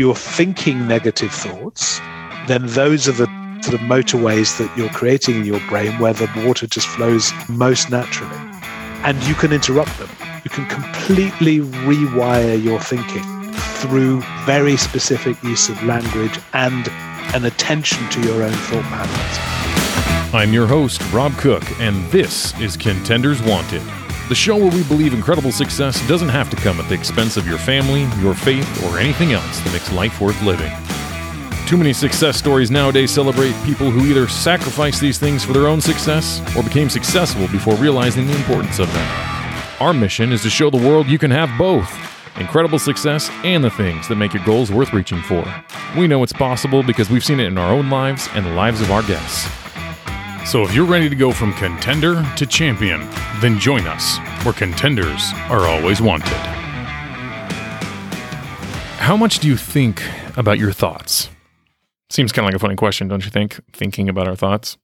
[0.00, 2.00] you're thinking negative thoughts,
[2.46, 3.26] then those are the
[3.60, 7.90] sort of motorways that you're creating in your brain where the water just flows most
[7.90, 8.34] naturally.
[9.04, 10.08] And you can interrupt them.
[10.42, 16.88] You can completely rewire your thinking through very specific use of language and
[17.34, 20.34] an attention to your own thought patterns.
[20.34, 23.82] I'm your host, Rob Cook, and this is Contenders Wanted,
[24.30, 27.48] the show where we believe incredible success doesn't have to come at the expense of
[27.48, 30.70] your family, your faith, or anything else that makes life worth living.
[31.66, 35.80] Too many success stories nowadays celebrate people who either sacrificed these things for their own
[35.80, 39.26] success or became successful before realizing the importance of them.
[39.80, 41.92] Our mission is to show the world you can have both
[42.38, 45.44] incredible success and the things that make your goals worth reaching for.
[45.98, 48.80] We know it's possible because we've seen it in our own lives and the lives
[48.80, 49.59] of our guests.
[50.46, 53.08] So if you're ready to go from contender to champion,
[53.40, 56.28] then join us where contenders are always wanted.
[58.98, 60.02] How much do you think
[60.36, 61.28] about your thoughts?
[62.10, 63.60] Seems kind of like a funny question, don't you think?
[63.72, 64.76] Thinking about our thoughts.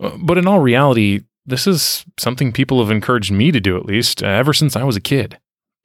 [0.00, 3.86] Uh, but in all reality, this is something people have encouraged me to do at
[3.86, 5.38] least uh, ever since I was a kid.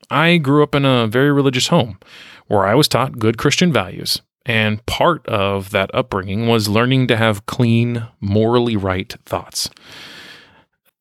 [0.09, 1.99] I grew up in a very religious home
[2.47, 4.21] where I was taught good Christian values.
[4.45, 9.69] And part of that upbringing was learning to have clean, morally right thoughts.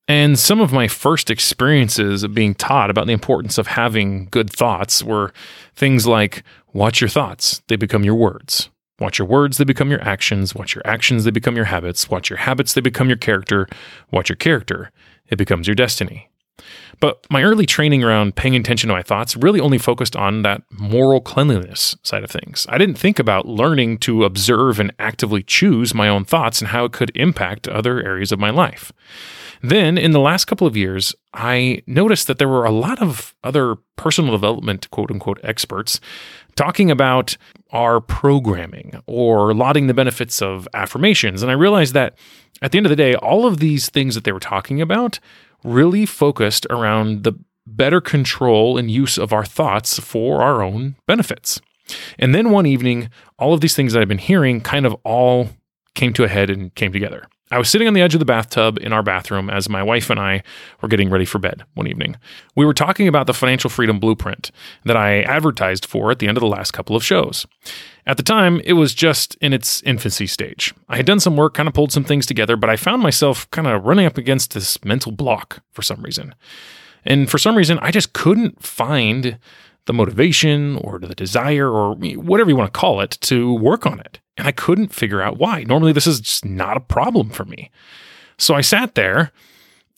[0.09, 4.51] And some of my first experiences of being taught about the importance of having good
[4.51, 5.33] thoughts were
[5.77, 8.71] things like watch your thoughts, they become your words.
[9.01, 10.55] Watch your words, they become your actions.
[10.55, 12.11] Watch your actions, they become your habits.
[12.11, 13.69] Watch your habits, they become your character.
[14.11, 14.91] Watch your character,
[15.29, 16.28] it becomes your destiny.
[17.01, 20.63] But my early training around paying attention to my thoughts really only focused on that
[20.71, 22.67] moral cleanliness side of things.
[22.69, 26.85] I didn't think about learning to observe and actively choose my own thoughts and how
[26.85, 28.93] it could impact other areas of my life.
[29.61, 33.35] Then, in the last couple of years, I noticed that there were a lot of
[33.43, 36.01] other personal development, quote unquote, experts
[36.55, 37.37] talking about
[37.71, 41.43] our programming or lauding the benefits of affirmations.
[41.43, 42.17] And I realized that
[42.63, 45.21] at the end of the day, all of these things that they were talking about
[45.65, 47.33] really focused around the
[47.67, 51.61] better control and use of our thoughts for our own benefits.
[52.19, 55.51] And then one evening, all of these things that I've been hearing kind of all
[55.95, 57.27] came to a head and came together.
[57.51, 60.11] I was sitting on the edge of the bathtub in our bathroom as my wife
[60.11, 60.43] and I
[60.83, 62.17] were getting ready for bed one evening.
[62.55, 64.51] We were talking about the financial freedom blueprint
[64.85, 67.47] that I advertised for at the end of the last couple of shows.
[68.07, 70.75] At the time, it was just in its infancy stage.
[70.89, 73.51] I had done some work, kind of pulled some things together, but I found myself
[73.51, 76.35] kind of running up against this mental block for some reason.
[77.05, 79.39] And for some reason, I just couldn't find
[79.87, 84.01] the motivation or the desire or whatever you want to call it to work on
[84.01, 84.21] it.
[84.39, 85.65] And I couldn't figure out why.
[85.65, 87.71] Normally, this is just not a problem for me.
[88.39, 89.33] So I sat there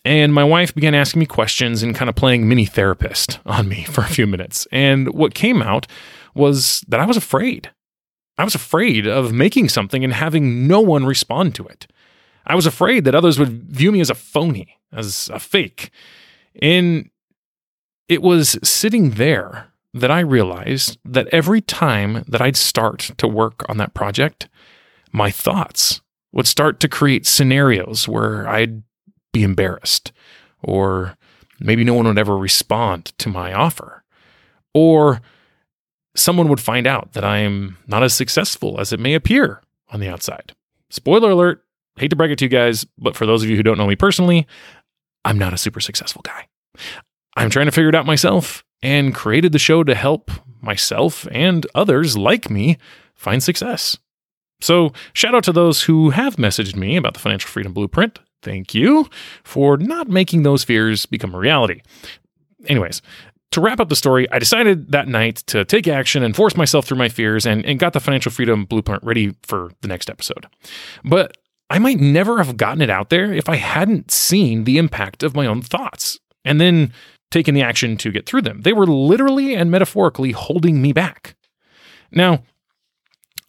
[0.04, 3.84] and my wife began asking me questions and kind of playing mini therapist on me
[3.84, 4.66] for a few minutes.
[4.72, 5.86] And what came out
[6.34, 7.70] was that I was afraid.
[8.38, 11.86] I was afraid of making something and having no one respond to it.
[12.46, 15.90] I was afraid that others would view me as a phony, as a fake.
[16.62, 17.10] And
[18.08, 23.68] it was sitting there that I realized that every time that I'd start to work
[23.68, 24.48] on that project,
[25.12, 26.00] my thoughts
[26.32, 28.82] would start to create scenarios where I'd
[29.32, 30.12] be embarrassed,
[30.62, 31.16] or
[31.58, 34.04] maybe no one would ever respond to my offer,
[34.74, 35.20] or
[36.14, 40.08] someone would find out that I'm not as successful as it may appear on the
[40.08, 40.52] outside.
[40.90, 41.64] Spoiler alert,
[41.96, 43.86] hate to break it to you guys, but for those of you who don't know
[43.86, 44.46] me personally,
[45.24, 46.46] I'm not a super successful guy.
[47.36, 50.30] I'm trying to figure it out myself and created the show to help
[50.60, 52.78] myself and others like me
[53.14, 53.96] find success.
[54.60, 58.18] So, shout out to those who have messaged me about the Financial Freedom Blueprint.
[58.42, 59.08] Thank you
[59.42, 61.80] for not making those fears become a reality.
[62.66, 63.00] Anyways,
[63.52, 66.86] to wrap up the story, I decided that night to take action and force myself
[66.86, 70.46] through my fears and, and got the Financial Freedom Blueprint ready for the next episode.
[71.04, 71.36] But
[71.68, 75.34] I might never have gotten it out there if I hadn't seen the impact of
[75.34, 76.18] my own thoughts.
[76.44, 76.92] And then
[77.30, 78.62] taken the action to get through them.
[78.62, 81.36] They were literally and metaphorically holding me back.
[82.10, 82.42] Now,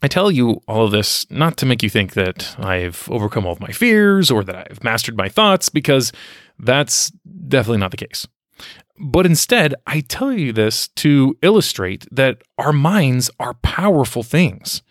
[0.04, 3.54] I tell you all of this not to make you think that I've overcome all
[3.54, 6.12] of my fears or that I've mastered my thoughts, because
[6.58, 7.12] that's
[7.48, 8.28] definitely not the case.
[9.00, 14.84] But instead, I tell you this to illustrate that our minds are powerful things.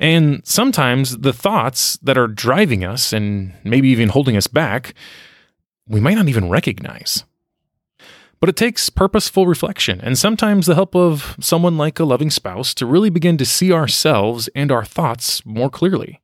[0.00, 4.94] And sometimes the thoughts that are driving us and maybe even holding us back,
[5.88, 7.24] we might not even recognize.
[8.40, 12.72] But it takes purposeful reflection and sometimes the help of someone like a loving spouse
[12.74, 16.20] to really begin to see ourselves and our thoughts more clearly.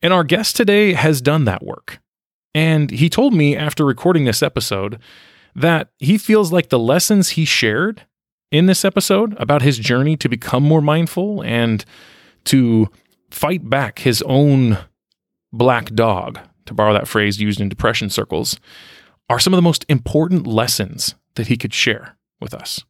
[0.00, 2.00] And our guest today has done that work.
[2.54, 4.98] And he told me after recording this episode
[5.54, 8.02] that he feels like the lessons he shared
[8.50, 11.84] in this episode about his journey to become more mindful and
[12.44, 12.88] to
[13.30, 14.78] fight back his own
[15.52, 18.58] black dog, to borrow that phrase used in depression circles,
[19.28, 22.84] are some of the most important lessons that he could share with us.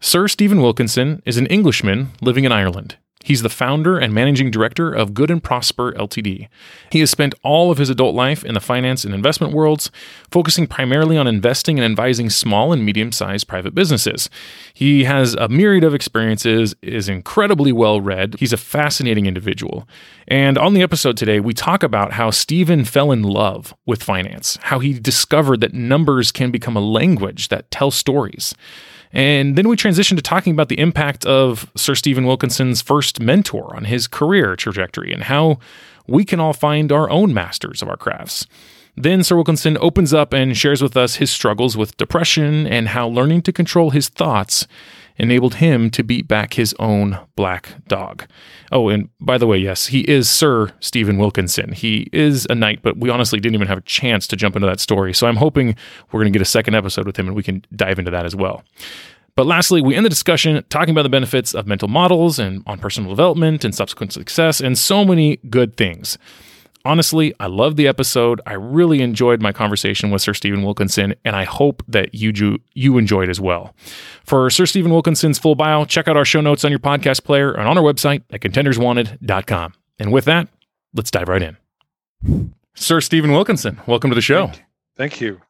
[0.00, 2.96] Sir Stephen Wilkinson is an Englishman living in Ireland.
[3.22, 6.48] He's the founder and managing director of Good and Prosper Ltd.
[6.90, 9.90] He has spent all of his adult life in the finance and investment worlds,
[10.30, 14.30] focusing primarily on investing and advising small and medium sized private businesses.
[14.72, 18.36] He has a myriad of experiences, is incredibly well read.
[18.38, 19.86] He's a fascinating individual.
[20.26, 24.58] And on the episode today, we talk about how Stephen fell in love with finance,
[24.62, 28.54] how he discovered that numbers can become a language that tells stories.
[29.12, 33.74] And then we transition to talking about the impact of Sir Stephen Wilkinson's first mentor
[33.74, 35.58] on his career trajectory and how
[36.06, 38.46] we can all find our own masters of our crafts.
[38.96, 43.08] Then Sir Wilkinson opens up and shares with us his struggles with depression and how
[43.08, 44.66] learning to control his thoughts
[45.20, 48.26] enabled him to beat back his own black dog.
[48.72, 51.72] Oh, and by the way, yes, he is Sir Stephen Wilkinson.
[51.72, 54.66] He is a knight, but we honestly didn't even have a chance to jump into
[54.66, 55.12] that story.
[55.12, 55.76] So I'm hoping
[56.10, 58.24] we're going to get a second episode with him and we can dive into that
[58.24, 58.64] as well.
[59.36, 62.78] But lastly, we end the discussion talking about the benefits of mental models and on
[62.78, 66.18] personal development and subsequent success and so many good things.
[66.84, 68.40] Honestly, I love the episode.
[68.46, 72.58] I really enjoyed my conversation with Sir Stephen Wilkinson, and I hope that you do,
[72.72, 73.74] you enjoyed as well.
[74.24, 77.52] For Sir Stephen Wilkinson's full bio, check out our show notes on your podcast player
[77.52, 79.74] and on our website at contenderswanted.com.
[79.98, 80.48] And with that,
[80.94, 82.54] let's dive right in.
[82.74, 84.50] Sir Stephen Wilkinson, welcome to the show.
[84.96, 85.40] Thank you.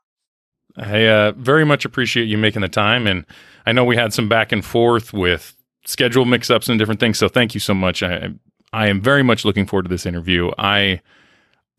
[0.77, 3.25] I uh, very much appreciate you making the time, and
[3.67, 7.19] I know we had some back and forth with schedule mix-ups and different things.
[7.19, 8.03] So thank you so much.
[8.03, 8.31] I
[8.73, 10.50] I am very much looking forward to this interview.
[10.59, 11.00] I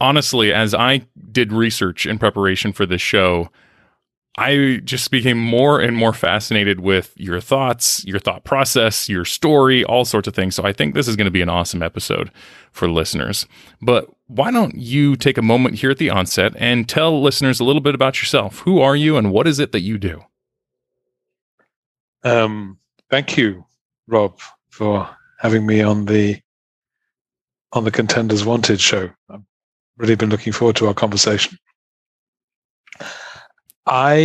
[0.01, 3.49] honestly, as I did research in preparation for this show,
[4.37, 9.83] I just became more and more fascinated with your thoughts, your thought process, your story,
[9.83, 10.55] all sorts of things.
[10.55, 12.31] So I think this is going to be an awesome episode
[12.71, 13.45] for listeners.
[13.81, 17.65] But why don't you take a moment here at the onset and tell listeners a
[17.65, 18.59] little bit about yourself?
[18.59, 20.23] Who are you and what is it that you do?
[22.23, 23.65] Um, thank you,
[24.07, 24.39] Rob,
[24.69, 25.09] for
[25.39, 26.39] having me on the
[27.73, 29.09] on the Contenders Wanted show.
[29.29, 29.41] I've
[30.01, 31.57] really been looking forward to our conversation.
[33.85, 34.15] I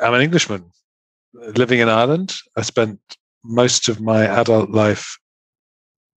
[0.00, 0.70] am an Englishman
[1.34, 2.32] living in Ireland.
[2.56, 3.00] I spent
[3.44, 5.18] most of my adult life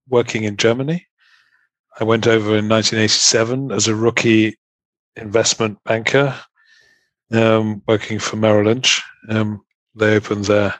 [0.08, 1.04] working in Germany.
[1.98, 4.56] I went over in 1987 as a rookie
[5.16, 6.38] investment banker,
[7.32, 9.02] um, working for Merrill Lynch.
[9.28, 9.62] Um,
[9.96, 10.74] they opened their,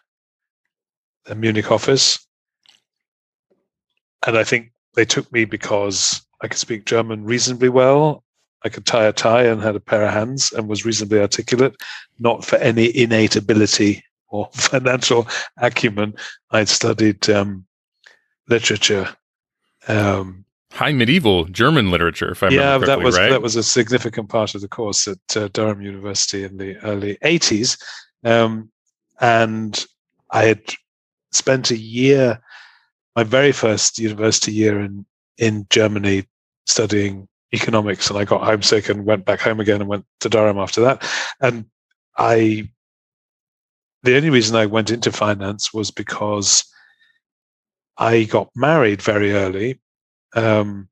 [1.24, 2.24] their Munich office.
[4.24, 8.22] And I think they took me because I could speak German reasonably well.
[8.64, 11.76] I could tie a tie and had a pair of hands and was reasonably articulate,
[12.18, 15.28] not for any innate ability or financial
[15.58, 16.14] acumen.
[16.50, 17.66] I'd studied um,
[18.48, 19.08] literature.
[19.88, 23.30] Um, High medieval German literature, if I yeah, that was right?
[23.30, 27.16] that was a significant part of the course at uh, Durham University in the early
[27.24, 27.80] '80s,
[28.24, 28.70] um,
[29.20, 29.86] and
[30.32, 30.60] I had
[31.32, 32.40] spent a year
[33.14, 35.06] my very first university year in
[35.38, 36.24] in Germany
[36.66, 40.58] studying economics, and I got homesick and went back home again and went to Durham
[40.58, 41.08] after that.
[41.40, 41.66] And
[42.16, 42.68] I,
[44.02, 46.64] the only reason I went into finance was because
[47.98, 49.80] I got married very early,
[50.34, 50.88] um,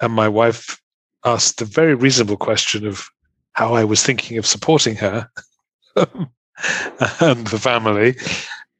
[0.00, 0.80] and my wife
[1.24, 3.08] asked the very reasonable question of
[3.52, 5.28] how I was thinking of supporting her
[5.96, 8.16] and the family.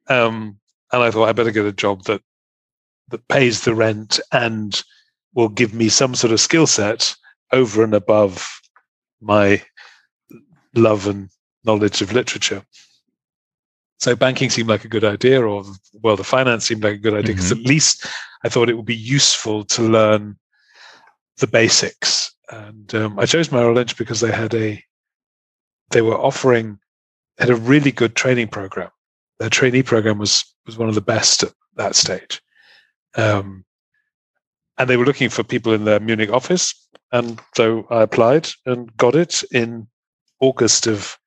[0.09, 0.59] Um,
[0.93, 2.23] and I thought I better get a job that
[3.13, 4.83] that pays the rent and
[5.35, 7.15] will give me some sort of skill set
[7.53, 8.61] over and above
[9.21, 9.63] my
[10.75, 11.29] love and
[11.65, 12.63] knowledge of literature.
[13.99, 15.65] So banking seemed like a good idea, or
[16.03, 17.61] well, the finance seemed like a good idea because mm-hmm.
[17.61, 18.07] at least
[18.45, 20.37] I thought it would be useful to learn
[21.39, 22.35] the basics.
[22.51, 24.83] And um, I chose Merrill Lynch because they had a
[25.91, 26.79] they were offering
[27.39, 28.91] had a really good training program.
[29.39, 32.41] Their trainee program was was one of the best at that stage.
[33.17, 33.65] Um,
[34.79, 36.75] and they were looking for people in their Munich office.
[37.13, 39.87] And so I applied and got it in
[40.41, 41.19] August of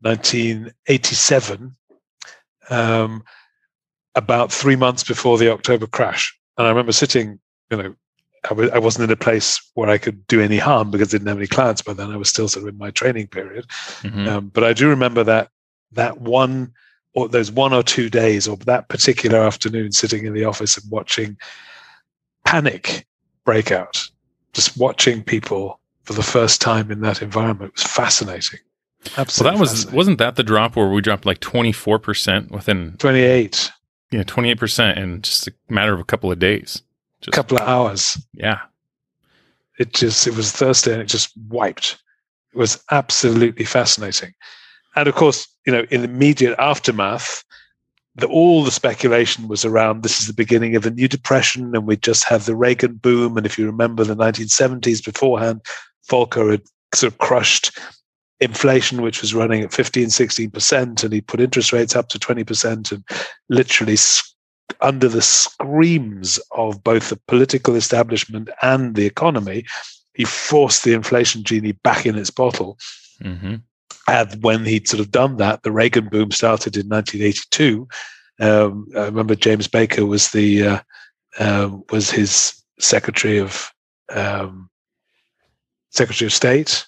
[0.00, 1.76] 1987,
[2.70, 3.24] um,
[4.14, 6.34] about three months before the October crash.
[6.56, 7.38] And I remember sitting,
[7.70, 7.94] you know,
[8.44, 11.18] I w- I wasn't in a place where I could do any harm because I
[11.18, 12.12] didn't have any clients by then.
[12.12, 13.66] I was still sort of in my training period.
[14.02, 14.28] Mm-hmm.
[14.28, 15.50] Um, but I do remember that
[15.92, 16.72] that one
[17.16, 20.88] or those one or two days or that particular afternoon sitting in the office and
[20.90, 21.36] watching
[22.44, 23.04] panic
[23.44, 24.08] break out
[24.52, 28.60] just watching people for the first time in that environment was fascinating
[29.16, 29.58] Absolutely.
[29.58, 32.96] Well, that was wasn't that the drop where we dropped like twenty four percent within
[32.98, 33.70] 28.
[34.10, 36.82] yeah twenty eight percent in just a matter of a couple of days.
[37.26, 38.24] A couple of hours.
[38.34, 38.60] Yeah,
[39.78, 41.98] It just, it was Thursday and it just wiped.
[42.54, 44.32] It was absolutely fascinating.
[44.96, 47.44] And of course, you know, in the immediate aftermath,
[48.16, 51.86] the, all the speculation was around this is the beginning of a new depression and
[51.86, 53.36] we just have the Reagan boom.
[53.36, 55.60] And if you remember the 1970s beforehand,
[56.10, 56.62] Volcker had
[56.94, 57.78] sort of crushed
[58.40, 62.92] inflation, which was running at 15, 16%, and he put interest rates up to 20%
[62.92, 63.04] and
[63.50, 63.96] literally
[64.80, 69.64] under the screams of both the political establishment and the economy,
[70.14, 72.78] he forced the inflation genie back in its bottle.
[73.20, 73.56] hmm
[74.08, 77.88] And when he'd sort of done that, the Reagan boom started in 1982.
[78.40, 80.80] Um, I remember James Baker was the uh,
[81.38, 83.72] uh, was his secretary of
[84.10, 84.68] um,
[85.90, 86.86] secretary of state,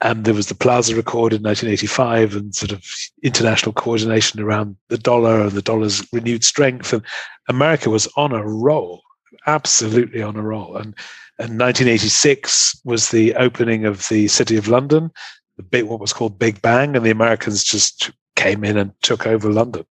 [0.00, 2.84] and there was the Plaza Accord in 1985, and sort of
[3.22, 6.92] international coordination around the dollar and the dollar's renewed strength.
[6.92, 7.02] And
[7.48, 9.02] America was on a roll,
[9.46, 10.76] absolutely on a roll.
[10.76, 10.94] And
[11.38, 15.10] and 1986 was the opening of the City of London,
[15.56, 19.26] the big what was called Big Bang, and the Americans just came in and took
[19.26, 19.84] over London.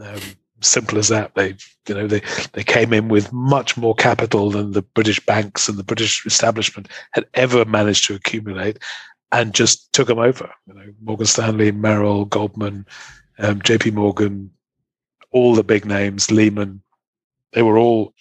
[0.00, 0.20] Um,
[0.60, 1.34] simple as that.
[1.34, 1.56] They,
[1.88, 5.78] you know, they they came in with much more capital than the British banks and
[5.78, 8.78] the British establishment had ever managed to accumulate,
[9.32, 10.50] and just took them over.
[10.66, 12.86] You know, Morgan Stanley, Merrill, Goldman,
[13.38, 13.92] um, J.P.
[13.92, 14.50] Morgan,
[15.30, 16.82] all the big names, Lehman,
[17.52, 18.12] they were all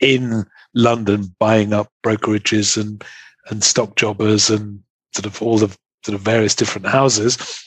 [0.00, 3.04] in London buying up brokerages and
[3.50, 4.80] and stock jobbers and
[5.14, 5.74] sort of all the
[6.04, 7.64] sort of various different houses.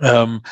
[0.00, 0.42] Um,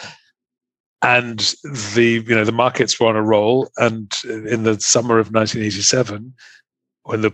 [1.03, 1.55] and
[1.95, 6.35] the you know the markets were on a roll, and in the summer of 1987,
[7.05, 7.33] when the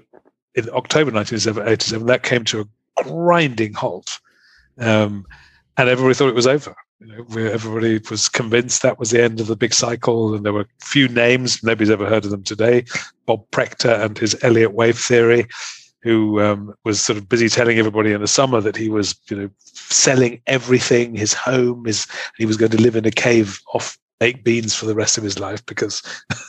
[0.55, 4.21] in October 1987, that came to a grinding halt,
[4.79, 5.25] um,
[5.77, 6.77] and everybody thought it was over.
[7.01, 10.53] You know, everybody was convinced that was the end of the big cycle, and there
[10.53, 11.63] were a few names.
[11.63, 12.85] Nobody's ever heard of them today.
[13.27, 15.47] Bob Prechter and his Elliott wave theory,
[16.05, 19.37] who um, was sort of busy telling everybody in the summer that he was, you
[19.37, 22.07] know, selling everything, his home, his
[22.37, 25.25] he was going to live in a cave off baked beans for the rest of
[25.25, 26.03] his life because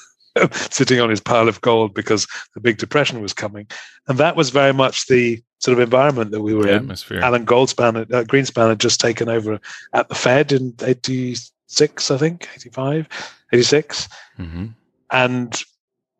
[0.51, 3.65] sitting on his pile of gold because the big depression was coming,
[4.09, 6.75] and that was very much the sort of environment that we were the in.
[6.75, 7.21] atmosphere.
[7.21, 9.57] Alan Goldspan, uh, Greenspan had just taken over
[9.93, 13.07] at the Fed in 86, I think, 85,
[13.53, 14.09] 86.
[14.35, 14.65] hmm
[15.11, 15.63] And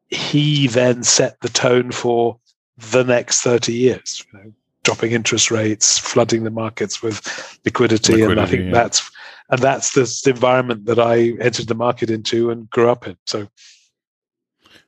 [0.07, 2.39] he then set the tone for
[2.77, 4.53] the next 30 years, you know,
[4.83, 8.21] dropping interest rates, flooding the markets with liquidity.
[8.21, 8.71] and I think yeah.
[8.71, 9.09] that's,
[9.49, 13.17] and that's the, environment that I entered the market into and grew up in.
[13.25, 13.47] So,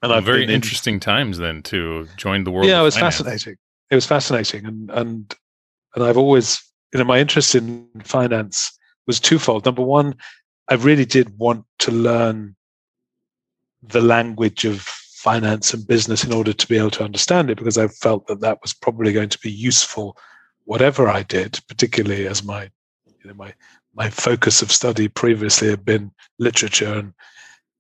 [0.01, 2.67] and Well, I've very been in- interesting times then to join the world.
[2.67, 3.17] yeah, it was finance.
[3.17, 3.56] fascinating.
[3.89, 5.36] It was fascinating, and and
[5.96, 6.62] and I've always,
[6.94, 8.77] you know, my interest in finance
[9.08, 9.65] was twofold.
[9.65, 10.15] Number one,
[10.70, 12.56] I really did want to learn
[13.82, 14.88] the language of
[15.18, 18.42] finance and business in order to be able to understand it, because I felt that
[18.42, 20.16] that was probably going to be useful,
[20.66, 22.70] whatever I did, particularly as my,
[23.06, 23.54] you know, my
[23.96, 27.14] my focus of study previously had been literature and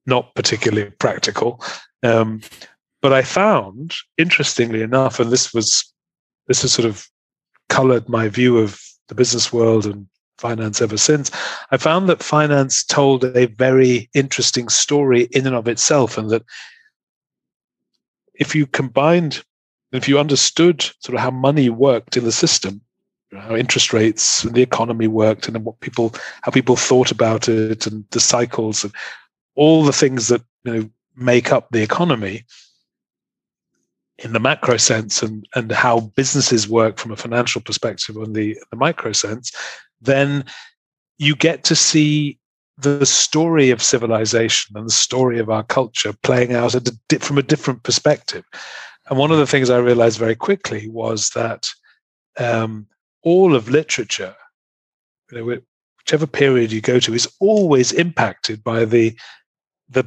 [0.07, 1.63] not particularly practical.
[2.01, 2.41] Um,
[3.03, 5.93] but I found, interestingly enough, and this was
[6.47, 7.07] this has sort of
[7.69, 10.07] colored my view of the business world and
[10.39, 11.29] finance ever since.
[11.71, 16.43] I found that finance told a very interesting story in and of itself, and that
[18.39, 19.43] if you combined,
[19.91, 22.81] if you understood sort of how money worked in the system,
[23.33, 27.87] how interest rates and the economy worked, and what people, how people thought about it,
[27.87, 28.93] and the cycles, and
[29.55, 32.45] all the things that you know make up the economy,
[34.19, 38.57] in the macro sense and, and how businesses work from a financial perspective on the,
[38.71, 39.51] the micro sense,
[40.01, 40.43] then
[41.17, 42.39] you get to see
[42.77, 47.37] the story of civilization and the story of our culture playing out a, di- from
[47.37, 48.45] a different perspective.
[49.09, 51.67] And one of the things I realized very quickly was that
[52.37, 52.87] um,
[53.23, 54.35] all of literature,
[55.31, 55.59] you know,
[56.05, 59.17] whichever period you go to, is always impacted by the
[59.89, 60.05] the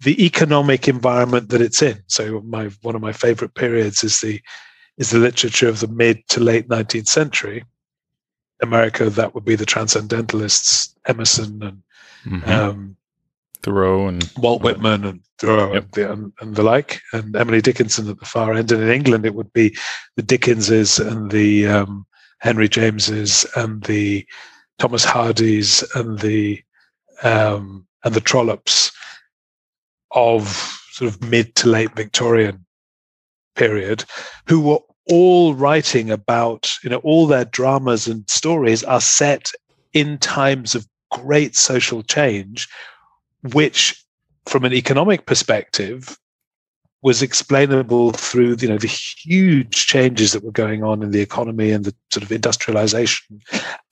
[0.00, 2.02] the economic environment that it's in.
[2.08, 4.40] So my one of my favorite periods is the
[4.98, 7.64] is the literature of the mid to late 19th century.
[8.60, 11.82] America, that would be the transcendentalists, Emerson and
[12.24, 12.48] Mhm.
[12.48, 12.96] um,
[13.62, 15.82] Thoreau and Walt Whitman and Thoreau Yep.
[15.82, 18.72] and, the, and, and the like, and Emily Dickinson at the far end.
[18.72, 19.76] And in England, it would be
[20.16, 22.04] the Dickenses and the um,
[22.40, 24.26] Henry Jameses and the
[24.78, 26.60] Thomas Hardys and the
[27.22, 28.90] um, and the Trollopes
[30.10, 30.48] of
[30.90, 32.66] sort of mid to late Victorian
[33.54, 34.04] period,
[34.48, 39.50] who were all writing about, you know, all their dramas and stories are set
[39.92, 42.68] in times of great social change,
[43.52, 44.02] which
[44.46, 46.18] from an economic perspective
[47.02, 51.70] was explainable through you know the huge changes that were going on in the economy
[51.72, 53.40] and the sort of industrialization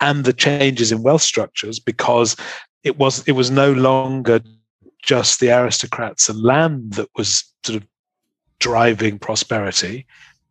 [0.00, 2.36] and the changes in wealth structures because
[2.84, 4.40] it was it was no longer
[5.02, 7.88] just the aristocrats and land that was sort of
[8.58, 10.06] driving prosperity.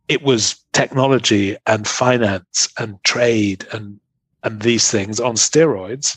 [0.08, 3.98] It was technology and finance and trade and
[4.42, 6.16] and these things on steroids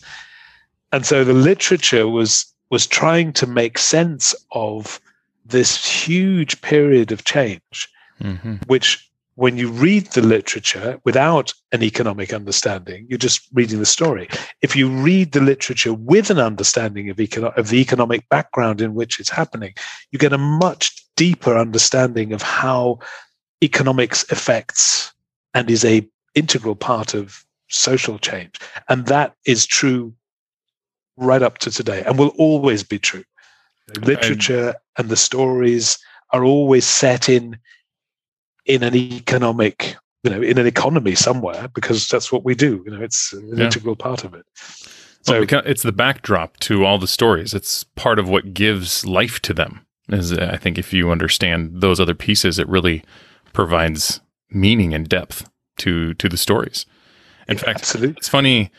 [0.93, 5.01] and so the literature was was trying to make sense of
[5.45, 7.89] this huge period of change,
[8.21, 8.55] mm-hmm.
[8.67, 14.29] which when you read the literature without an economic understanding, you're just reading the story.
[14.62, 18.93] If you read the literature with an understanding of, econo- of the economic background in
[18.93, 19.73] which it's happening,
[20.12, 23.00] you get a much deeper understanding of how
[23.63, 25.12] economics affects
[25.53, 28.59] and is a integral part of social change.
[28.89, 30.13] And that is true
[31.17, 33.24] right up to today and will always be true.
[34.01, 35.98] Literature and, the stories
[36.32, 37.58] are always set in
[38.65, 42.91] in an economic you know in an economy somewhere because that's what we do you
[42.91, 43.65] know it's an yeah.
[43.65, 44.46] integral part of it.
[45.22, 47.53] So well, it's the backdrop to all the stories.
[47.53, 51.79] It's part of what gives life to them is uh, i think if you understand
[51.79, 53.03] those other pieces it really
[53.53, 56.86] provides meaning and depth to to the stories.
[57.48, 58.15] In yeah, fact absolutely.
[58.17, 58.72] it's funny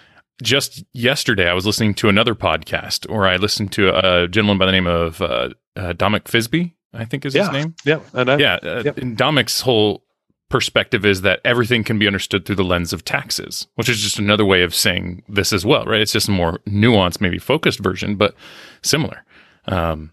[0.43, 4.67] just yesterday, I was listening to another podcast, or I listened to a gentleman by
[4.67, 7.75] the name of uh, uh, Dominic Frisby, I think is yeah, his name.
[7.85, 8.37] Yeah, I.
[8.37, 8.99] Yeah, uh, yep.
[8.99, 10.05] and Domic's whole
[10.51, 14.19] perspective is that everything can be understood through the lens of taxes, which is just
[14.19, 16.01] another way of saying this as well, right?
[16.01, 18.35] It's just a more nuanced, maybe focused version, but
[18.83, 19.25] similar.
[19.67, 20.13] Um,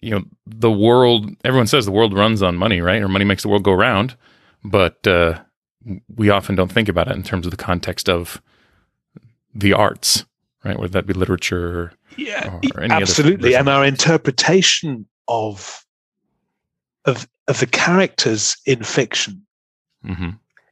[0.00, 1.30] you know, the world.
[1.44, 3.02] Everyone says the world runs on money, right?
[3.02, 4.16] Or money makes the world go round,
[4.64, 5.40] but uh,
[6.14, 8.40] we often don't think about it in terms of the context of
[9.54, 10.24] the arts,
[10.64, 10.78] right?
[10.78, 15.84] Whether that be literature, yeah, absolutely, and our interpretation of
[17.04, 19.46] of of the characters in fiction
[20.04, 20.30] mm-hmm.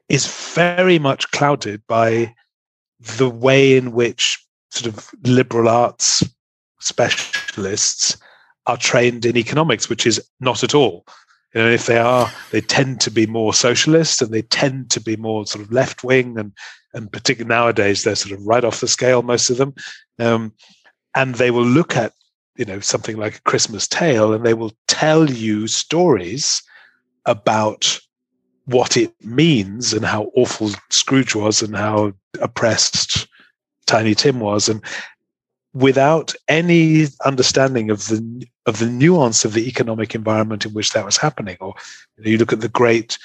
[0.09, 2.35] is very much clouded by
[3.01, 4.39] the way in which
[4.71, 6.23] sort of liberal arts
[6.81, 8.17] specialists
[8.67, 11.07] are trained in economics, which is not at all.
[11.55, 15.01] You know, if they are, they tend to be more socialist and they tend to
[15.01, 16.53] be more sort of left wing and
[16.97, 19.75] and particularly nowadays they're sort of right off the scale most of them
[20.19, 20.53] um,
[21.15, 22.13] and they will look at
[22.57, 26.63] you know something like a christmas tale and they will tell you stories
[27.27, 28.01] about
[28.65, 33.29] what it means and how awful scrooge was and how oppressed
[33.87, 34.83] tiny tim was and
[35.75, 41.05] without any understanding of the of the nuance of the economic environment in which that
[41.05, 41.75] was happening or
[42.17, 43.19] you, know, you look at the great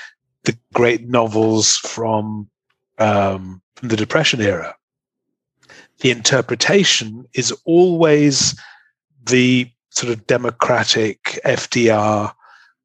[0.43, 2.49] the great novels from
[2.97, 4.75] um, the Depression era,
[5.99, 8.59] the interpretation is always
[9.25, 12.33] the sort of democratic FDR.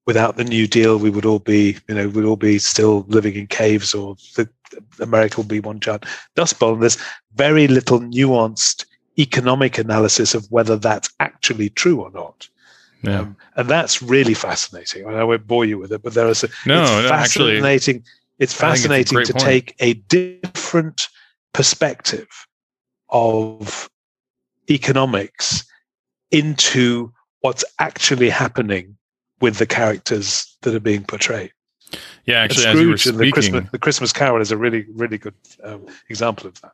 [0.07, 3.35] Without the New Deal, we would all be, you know, we'd all be still living
[3.35, 4.49] in caves, or the,
[5.01, 6.07] America will be one giant
[6.37, 6.75] dust bowl.
[6.75, 6.99] And there's
[7.35, 8.85] very little nuanced
[9.19, 12.49] economic analysis of whether that's actually true or not.
[13.03, 13.21] Yeah.
[13.21, 15.07] Um, and that's really fascinating.
[15.07, 17.65] I won't bore you with it, but there is a, no, it's no, fascinating.
[17.65, 18.03] Actually,
[18.39, 19.45] it's fascinating it's to point.
[19.45, 21.09] take a different
[21.53, 22.29] perspective
[23.09, 23.89] of
[24.71, 25.65] economics
[26.31, 28.97] into what's actually happening
[29.41, 31.53] with the characters that are being portrayed.
[32.25, 35.87] Yeah, actually, Scrooge and, the Christmas, the Christmas Carol is a really, really good um,
[36.09, 36.73] example of that.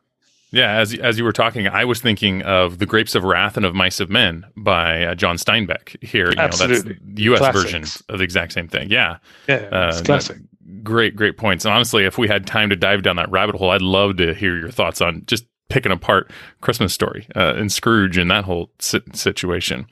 [0.51, 3.65] Yeah, as as you were talking, I was thinking of The Grapes of Wrath and
[3.65, 6.03] of Mice of Men by uh, John Steinbeck.
[6.03, 6.75] Here, you Absolutely.
[6.75, 7.39] know, that's the U.S.
[7.39, 7.63] Classics.
[7.63, 8.89] version of the exact same thing.
[8.89, 10.37] Yeah, yeah, uh, classic.
[10.83, 11.65] Great, great points.
[11.65, 14.33] And honestly, if we had time to dive down that rabbit hole, I'd love to
[14.33, 18.69] hear your thoughts on just picking apart Christmas Story uh, and Scrooge and that whole
[18.79, 19.85] situation.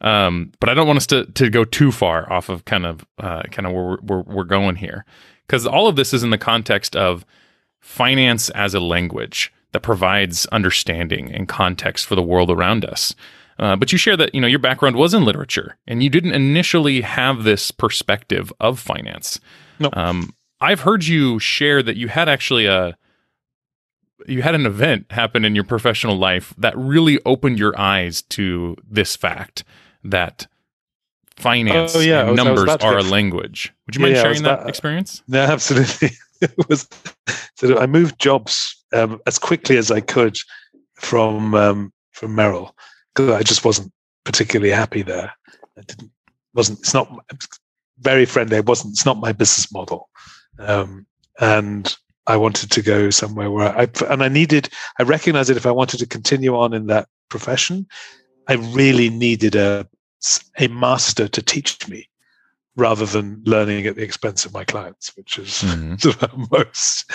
[0.00, 3.06] Um, but I don't want us to to go too far off of kind of
[3.18, 5.04] uh, kind of where we're, we're going here,
[5.46, 7.24] because all of this is in the context of
[7.78, 13.14] finance as a language that provides understanding and context for the world around us.
[13.58, 16.32] Uh, but you share that you know your background was in literature, and you didn't
[16.32, 19.38] initially have this perspective of finance.
[19.82, 19.90] No.
[19.92, 22.96] Um, I've heard you share that you had actually a
[24.26, 28.76] you had an event happen in your professional life that really opened your eyes to
[28.88, 29.64] this fact
[30.04, 30.46] that
[31.36, 33.72] finance oh, yeah, and numbers are a language.
[33.86, 35.22] Would you mind yeah, sharing that about, experience?
[35.28, 36.10] No, absolutely.
[36.40, 36.88] it was
[37.56, 40.36] so I moved jobs um, as quickly as I could
[40.94, 42.76] from um, from Merrill
[43.14, 43.92] because I just wasn't
[44.24, 45.32] particularly happy there.
[45.76, 46.10] I didn't
[46.54, 47.10] wasn't it's not
[48.02, 48.56] very friendly.
[48.56, 50.08] It wasn't it's not my business model.
[50.58, 51.06] Um,
[51.40, 55.66] and I wanted to go somewhere where I, and I needed, I recognized that if
[55.66, 57.86] I wanted to continue on in that profession,
[58.48, 59.88] I really needed a,
[60.58, 62.08] a master to teach me
[62.76, 66.44] rather than learning at the expense of my clients, which is mm-hmm.
[66.50, 67.12] most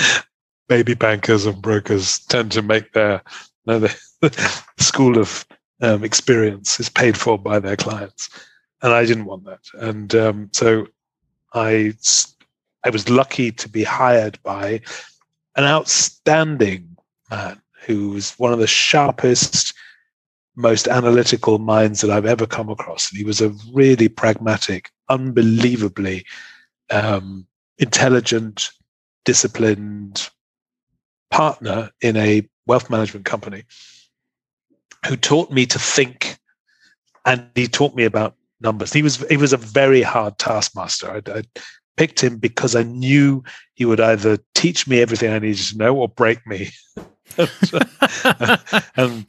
[0.67, 3.21] baby bankers and brokers tend to make their,
[3.65, 5.45] no, the, the school of
[5.81, 8.29] um, experience is paid for by their clients.
[8.81, 9.61] And I didn't want that.
[9.73, 10.87] And um, so
[11.53, 11.93] I
[12.83, 14.81] I was lucky to be hired by
[15.55, 16.95] an outstanding
[17.29, 19.73] man who was one of the sharpest,
[20.55, 23.09] most analytical minds that I've ever come across.
[23.09, 26.25] And he was a really pragmatic, unbelievably
[26.89, 28.71] um, intelligent,
[29.25, 30.29] disciplined
[31.29, 33.63] partner in a wealth management company
[35.05, 36.37] who taught me to think
[37.25, 38.93] and he taught me about numbers.
[38.93, 41.11] He was he was a very hard taskmaster.
[41.11, 41.43] I, I,
[41.97, 43.43] picked him because I knew
[43.73, 46.69] he would either teach me everything I needed to know or break me.
[48.95, 49.25] and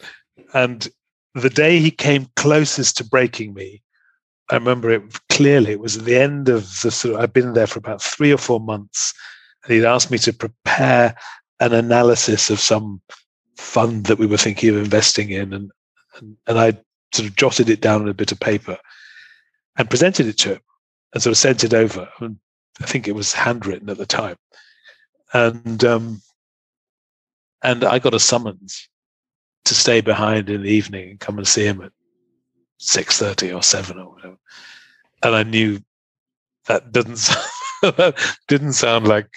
[0.52, 0.88] and
[1.34, 3.82] the day he came closest to breaking me,
[4.50, 5.72] I remember it clearly.
[5.72, 8.32] It was at the end of the sort of, I'd been there for about three
[8.32, 9.14] or four months,
[9.64, 11.16] and he'd asked me to prepare
[11.60, 13.00] an analysis of some
[13.56, 15.70] fund that we were thinking of investing in, and
[16.16, 16.72] and, and I
[17.14, 18.78] sort of jotted it down on a bit of paper
[19.78, 20.60] and presented it to him
[21.14, 22.08] and sort of sent it over.
[22.20, 24.36] I think it was handwritten at the time,
[25.32, 26.20] and um,
[27.62, 28.88] and I got a summons
[29.64, 31.92] to stay behind in the evening and come and see him at
[32.78, 34.36] six thirty or seven or whatever,
[35.22, 35.80] and I knew
[36.66, 37.30] that didn't
[37.82, 39.30] that didn't sound like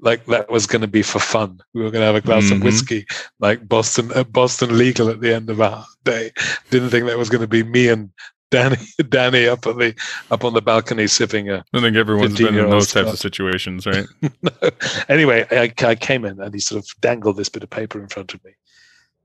[0.00, 1.60] like that was going to be for fun.
[1.74, 2.54] We were going to have a glass mm-hmm.
[2.54, 3.06] of whiskey,
[3.38, 6.32] like Boston uh, Boston legal at the end of our day.
[6.70, 8.10] Didn't think that was going to be me and
[8.52, 8.76] Danny,
[9.08, 9.94] Danny up on the
[10.30, 11.64] up on the balcony sipping a.
[11.72, 14.06] I think everyone's been in those types of situations, right?
[14.42, 14.70] no.
[15.08, 18.08] Anyway, I, I came in and he sort of dangled this bit of paper in
[18.08, 18.52] front of me,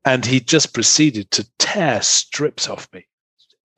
[0.06, 3.06] and he just proceeded to tear strips off me.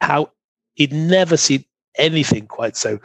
[0.02, 0.32] How
[0.76, 1.66] he'd never seen
[1.98, 3.00] anything quite so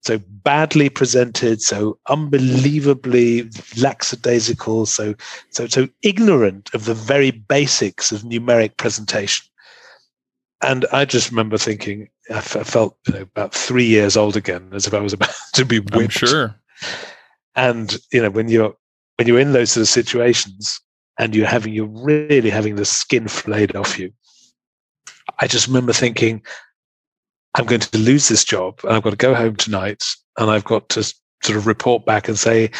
[0.00, 5.14] so badly presented, so unbelievably lackadaisical, so
[5.50, 9.46] so so ignorant of the very basics of numeric presentation
[10.64, 14.36] and I just remember thinking, I, f- I felt you know, about three years old
[14.36, 16.22] again, as if I was about to be whipped.
[16.22, 16.54] I'm sure.
[17.54, 18.74] And you know, when you're
[19.16, 20.80] when you're in those sort of situations,
[21.18, 24.12] and you're having you're really having the skin flayed off you,
[25.38, 26.42] I just remember thinking,
[27.54, 30.02] I'm going to lose this job, and I've got to go home tonight,
[30.38, 31.02] and I've got to
[31.42, 32.70] sort of report back and say,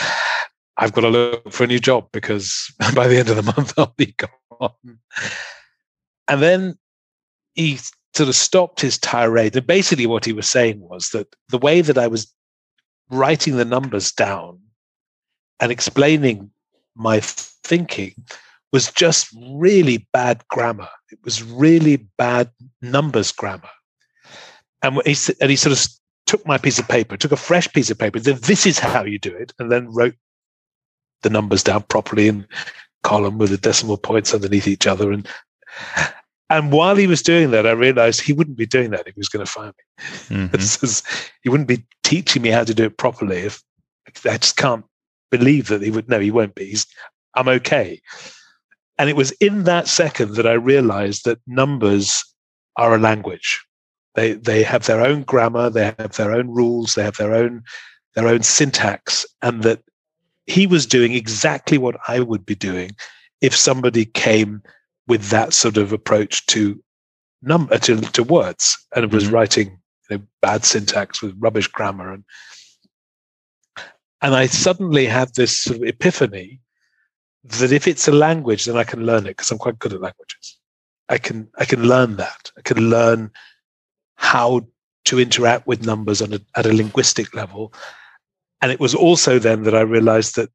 [0.77, 3.75] I've got to look for a new job because by the end of the month
[3.77, 4.99] I'll be gone.
[6.27, 6.79] And then
[7.55, 7.79] he
[8.15, 9.57] sort of stopped his tirade.
[9.57, 12.33] And basically, what he was saying was that the way that I was
[13.11, 14.61] writing the numbers down
[15.61, 16.51] and explaining
[16.95, 18.15] my thinking
[18.73, 20.89] was just really bad grammar.
[21.11, 22.51] It was really bad
[22.83, 23.71] numbers grammar.
[24.83, 25.87] And he, and he sort of
[26.27, 29.05] took my piece of paper, took a fresh piece of paper, said, This is how
[29.05, 30.15] you do it, and then wrote
[31.23, 32.47] the numbers down properly in
[33.03, 35.13] column with the decimal points underneath each other.
[35.13, 35.29] And
[36.51, 39.21] and while he was doing that, I realized he wouldn't be doing that if he
[39.21, 40.47] was going to fire me.
[40.49, 41.29] Mm-hmm.
[41.43, 43.39] he wouldn't be teaching me how to do it properly.
[43.39, 43.63] If
[44.27, 44.85] I just can't
[45.31, 46.09] believe that he would.
[46.09, 46.67] No, he won't be.
[46.67, 46.87] He's,
[47.35, 48.01] I'm okay.
[48.99, 52.25] And it was in that second that I realized that numbers
[52.77, 53.65] are a language.
[54.15, 55.71] They they have their own grammar.
[55.71, 56.95] They have their own rules.
[56.95, 57.65] They have their own
[58.15, 59.83] their own syntax, and that
[60.47, 62.93] he was doing exactly what I would be doing
[63.41, 64.63] if somebody came
[65.07, 66.83] with that sort of approach to
[67.43, 69.35] number to, to words and was mm-hmm.
[69.35, 72.25] writing you know, bad syntax with rubbish grammar and
[74.23, 76.63] and I suddenly had this sort of epiphany
[77.45, 80.01] that if it's a language, then I can learn it because I'm quite good at
[80.01, 80.59] languages.
[81.11, 82.51] I can I can learn that.
[82.57, 83.31] I can learn
[84.17, 84.67] how
[85.05, 87.75] to interact with numbers on a, at a linguistic level.
[88.63, 90.49] And it was also then that I realized that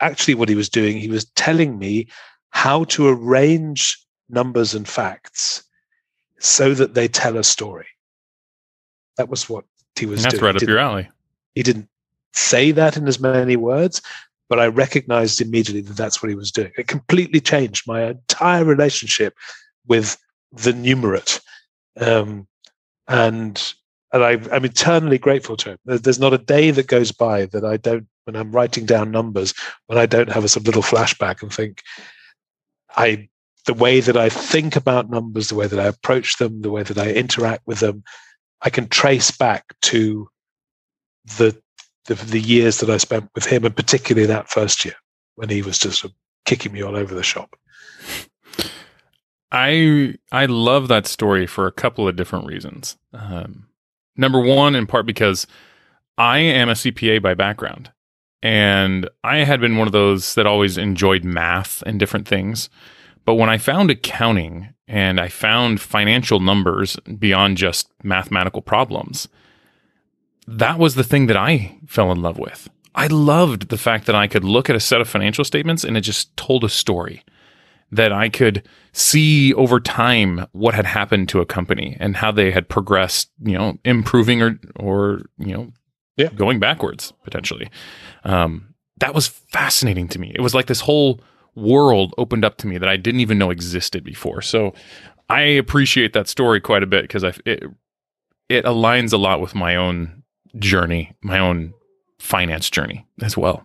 [0.00, 2.08] actually what he was doing, he was telling me
[2.50, 5.64] how to arrange numbers and facts
[6.38, 7.86] so that they tell a story.
[9.16, 9.64] That was what
[9.96, 10.54] he was and that's doing.
[10.54, 11.08] right up your alley.
[11.54, 11.88] He didn't
[12.32, 14.00] say that in as many words,
[14.48, 16.72] but I recognized immediately that that's what he was doing.
[16.78, 19.34] It completely changed my entire relationship
[19.86, 20.16] with
[20.52, 21.40] the numerate.
[22.00, 22.46] Um,
[23.08, 23.74] and
[24.12, 25.78] and I, am eternally grateful to him.
[25.84, 29.54] There's not a day that goes by that I don't, when I'm writing down numbers,
[29.86, 31.82] when I don't have a sort of little flashback and think,
[32.96, 33.28] I
[33.66, 36.82] the way that I think about numbers, the way that I approach them, the way
[36.82, 38.02] that I interact with them,
[38.62, 40.28] I can trace back to
[41.38, 41.60] the
[42.06, 44.94] the, the years that I spent with him, and particularly that first year
[45.36, 46.04] when he was just
[46.44, 47.56] kicking me all over the shop.
[49.52, 52.96] I I love that story for a couple of different reasons.
[53.12, 53.66] Um,
[54.16, 55.46] number one, in part because
[56.16, 57.90] I am a CPA by background,
[58.42, 62.70] and I had been one of those that always enjoyed math and different things.
[63.24, 69.28] But when I found accounting and I found financial numbers beyond just mathematical problems,
[70.46, 72.68] that was the thing that I fell in love with.
[72.94, 75.96] I loved the fact that I could look at a set of financial statements and
[75.96, 77.22] it just told a story.
[77.92, 82.52] That I could see over time what had happened to a company and how they
[82.52, 85.72] had progressed, you know, improving or or you know,
[86.16, 86.28] yeah.
[86.28, 87.70] going backwards potentially.
[88.24, 90.32] Um, that was fascinating to me.
[90.34, 91.20] It was like this whole
[91.54, 94.42] world opened up to me that I didn't even know existed before.
[94.42, 94.74] So
[95.28, 97.64] I appreciate that story quite a bit because I it
[98.48, 100.22] it aligns a lot with my own
[100.58, 101.72] journey, my own
[102.18, 103.64] finance journey as well.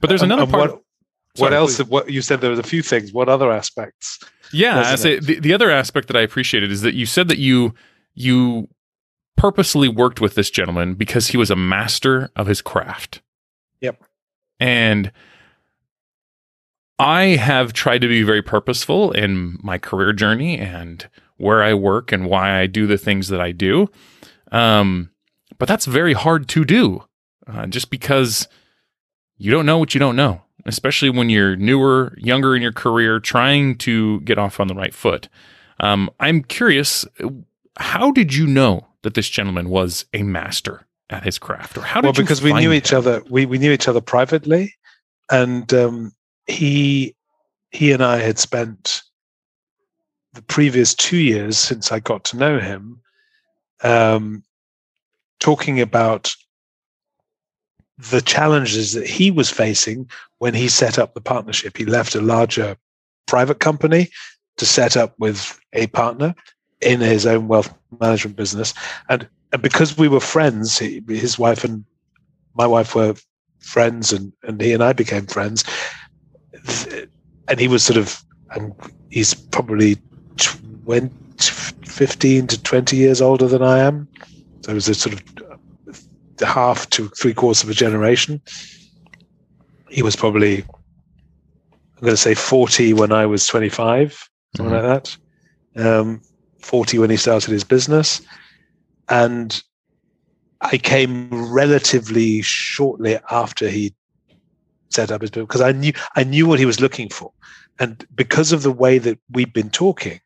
[0.00, 0.70] But there's another and part.
[0.72, 0.82] What,
[1.36, 1.76] what else?
[1.76, 1.88] Please.
[1.88, 3.12] What you said there was a few things.
[3.12, 4.18] What other aspects?
[4.52, 7.38] Yeah, I say the, the other aspect that I appreciated is that you said that
[7.38, 7.74] you
[8.14, 8.68] you
[9.40, 13.22] purposely worked with this gentleman because he was a master of his craft.
[13.80, 14.04] Yep.
[14.58, 15.12] And
[16.98, 22.12] I have tried to be very purposeful in my career journey and where I work
[22.12, 23.88] and why I do the things that I do.
[24.52, 25.10] Um,
[25.56, 27.04] but that's very hard to do
[27.46, 28.46] uh, just because
[29.38, 33.18] you don't know what you don't know, especially when you're newer, younger in your career,
[33.18, 35.30] trying to get off on the right foot.
[35.78, 37.06] Um, I'm curious,
[37.78, 42.00] how did you know that this gentleman was a master at his craft, or how
[42.00, 42.76] did you well, because we knew him?
[42.76, 43.22] each other.
[43.28, 44.74] We we knew each other privately,
[45.30, 46.12] and um,
[46.46, 47.14] he
[47.70, 49.02] he and I had spent
[50.34, 53.00] the previous two years since I got to know him,
[53.82, 54.44] um,
[55.40, 56.32] talking about
[57.98, 60.08] the challenges that he was facing
[60.38, 61.76] when he set up the partnership.
[61.76, 62.76] He left a larger
[63.26, 64.08] private company
[64.56, 66.34] to set up with a partner
[66.80, 68.74] in his own wealth management business.
[69.08, 71.84] And, and because we were friends, he, his wife and
[72.54, 73.14] my wife were
[73.58, 75.64] friends, and, and he and I became friends.
[77.48, 78.74] And he was sort of, and
[79.10, 79.96] he's probably
[80.36, 81.10] 20,
[81.84, 84.08] 15 to 20 years older than I am.
[84.62, 88.40] So it was a sort of half to three quarters of a generation.
[89.88, 94.86] He was probably, I'm going to say 40 when I was 25, something mm-hmm.
[94.86, 95.16] like that.
[95.76, 96.22] Um,
[96.60, 98.20] 40 when he started his business.
[99.08, 99.62] And
[100.60, 103.94] I came relatively shortly after he
[104.90, 107.32] set up his business because I knew I knew what he was looking for.
[107.78, 110.20] And because of the way that we'd been talking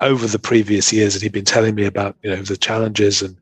[0.00, 3.36] over the previous years that he'd been telling me about, you know, the challenges and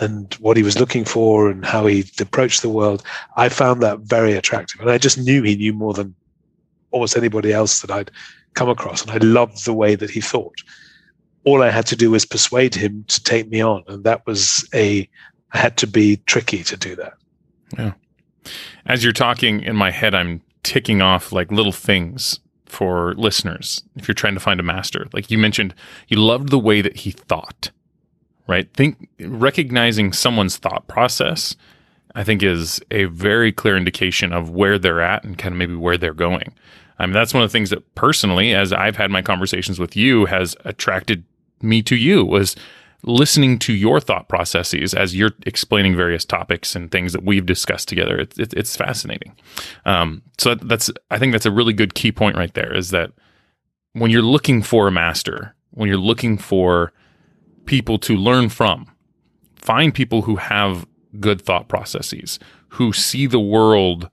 [0.00, 3.02] and what he was looking for and how he approached the world,
[3.36, 4.80] I found that very attractive.
[4.80, 6.14] And I just knew he knew more than
[6.90, 8.10] almost anybody else that I'd
[8.54, 9.02] come across.
[9.02, 10.56] And I loved the way that he thought.
[11.44, 13.82] All I had to do was persuade him to take me on.
[13.88, 15.08] And that was a,
[15.52, 17.14] I had to be tricky to do that.
[17.76, 17.92] Yeah.
[18.86, 24.06] As you're talking in my head, I'm ticking off like little things for listeners if
[24.06, 25.08] you're trying to find a master.
[25.12, 25.74] Like you mentioned,
[26.08, 27.70] you loved the way that he thought
[28.50, 28.68] right?
[28.74, 31.54] Think recognizing someone's thought process,
[32.16, 35.76] I think, is a very clear indication of where they're at and kind of maybe
[35.76, 36.52] where they're going.
[37.00, 39.96] I mean, that's one of the things that personally, as I've had my conversations with
[39.96, 41.24] you, has attracted
[41.62, 42.54] me to you was
[43.02, 47.88] listening to your thought processes as you're explaining various topics and things that we've discussed
[47.88, 48.26] together.
[48.38, 49.34] It's, fascinating.
[49.86, 53.12] Um, so that's, I think that's a really good key point right there is that
[53.94, 56.92] when you're looking for a master, when you're looking for
[57.70, 58.84] people to learn from.
[59.54, 60.86] Find people who have
[61.20, 64.10] good thought processes, who see the world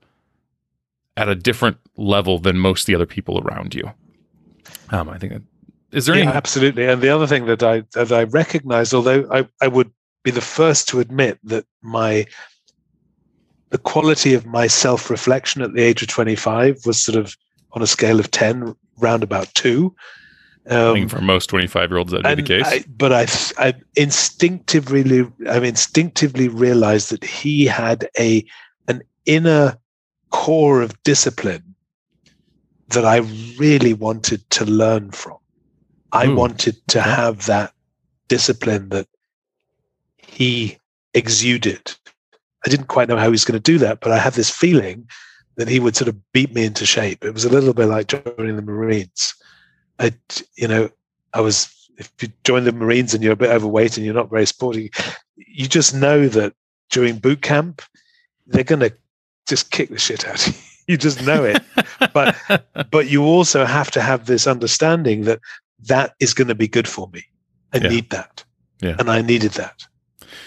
[1.18, 3.92] at a different level than most of the other people around you.
[4.90, 5.42] Um, I think that
[5.90, 6.86] is there yeah, any absolutely.
[6.86, 9.90] And the other thing that I that I recognize, although I, I would
[10.22, 12.26] be the first to admit that my
[13.70, 17.36] the quality of my self reflection at the age of 25 was sort of
[17.72, 19.94] on a scale of 10 round about two
[20.70, 22.66] um, I think for most 25 year olds, that'd be the case.
[22.66, 23.26] I, but I,
[23.66, 28.44] I instinctively, I instinctively realized that he had a
[28.86, 29.78] an inner
[30.30, 31.74] core of discipline
[32.88, 33.18] that I
[33.58, 35.36] really wanted to learn from.
[36.12, 36.34] I Ooh.
[36.34, 37.72] wanted to have that
[38.28, 39.06] discipline that
[40.16, 40.78] he
[41.14, 41.92] exuded.
[42.64, 44.50] I didn't quite know how he was going to do that, but I had this
[44.50, 45.08] feeling
[45.56, 47.24] that he would sort of beat me into shape.
[47.24, 49.34] It was a little bit like joining the Marines.
[49.98, 50.12] I,
[50.56, 50.88] you know,
[51.34, 54.30] I was, if you join the Marines and you're a bit overweight and you're not
[54.30, 54.90] very sporty,
[55.36, 56.54] you just know that
[56.90, 57.82] during boot camp,
[58.46, 58.92] they're going to
[59.48, 60.60] just kick the shit out of you.
[60.90, 61.62] You just know it.
[62.14, 62.34] but
[62.90, 65.38] but you also have to have this understanding that
[65.86, 67.24] that is going to be good for me.
[67.74, 67.88] I Yeah.
[67.90, 68.42] need that.
[68.80, 68.96] Yeah.
[68.98, 69.86] And I needed that.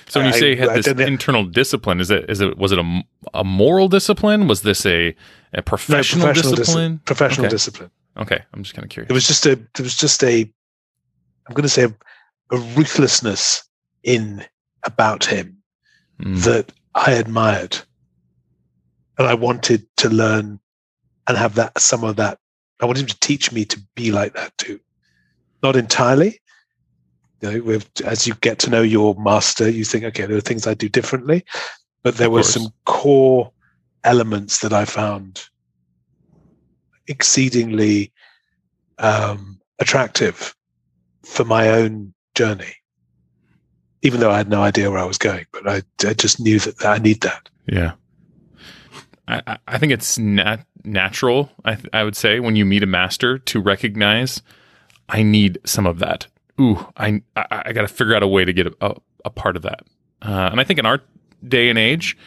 [0.09, 2.79] So when you I- say you this internal discipline, is it is it was it
[2.79, 3.03] a,
[3.35, 4.47] a moral discipline?
[4.47, 7.01] Was this a, a No, professional, dis- discipline?
[7.05, 7.53] professional Okay.
[7.53, 7.91] discipline.
[8.17, 9.11] Okay, I'm just kind of curious.
[9.11, 10.41] It was just a it was just a
[11.47, 11.95] I'm going to say a,
[12.51, 13.63] a ruthlessness
[14.03, 14.43] in
[14.85, 15.57] about him
[16.19, 17.77] Mm, that I admired.
[19.17, 20.59] And I wanted to learn
[21.27, 22.39] and have that some of that.
[22.81, 24.79] I wanted him to teach me to be like that too.
[25.61, 26.39] Not entirely.
[27.41, 30.41] You know, with, as you get to know your master, you think, okay, there are
[30.41, 31.45] things I do differently.
[32.03, 33.51] But there were some core
[34.03, 35.43] elements that I found
[37.07, 38.11] exceedingly
[38.97, 40.55] um, attractive
[41.23, 42.73] for my own journey.
[44.01, 46.57] Even though I had no idea where I was going, but I, I just knew
[46.59, 47.49] that I need that.
[47.67, 47.93] Yeah.
[49.31, 52.87] I, I- think it's nat- natural, I, th- I would say, when you meet a
[52.87, 54.41] master to recognize,
[55.09, 56.27] I need some of that.
[56.59, 59.29] Ooh, I, I, I got to figure out a way to get a, a, a
[59.29, 59.81] part of that.
[60.21, 61.01] Uh, and I think in our
[61.47, 62.17] day and age,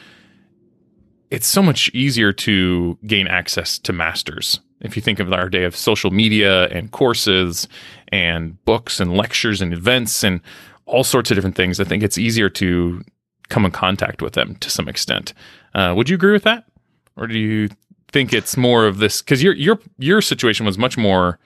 [1.31, 4.61] it's so much easier to gain access to masters.
[4.81, 7.67] If you think of our day of social media and courses
[8.09, 10.41] and books and lectures and events and
[10.87, 13.03] all sorts of different things, I think it's easier to
[13.49, 15.33] come in contact with them to some extent.
[15.75, 16.65] Uh, would you agree with that,
[17.17, 17.69] or do you
[18.13, 19.23] think it's more of this?
[19.23, 21.39] Because your your your situation was much more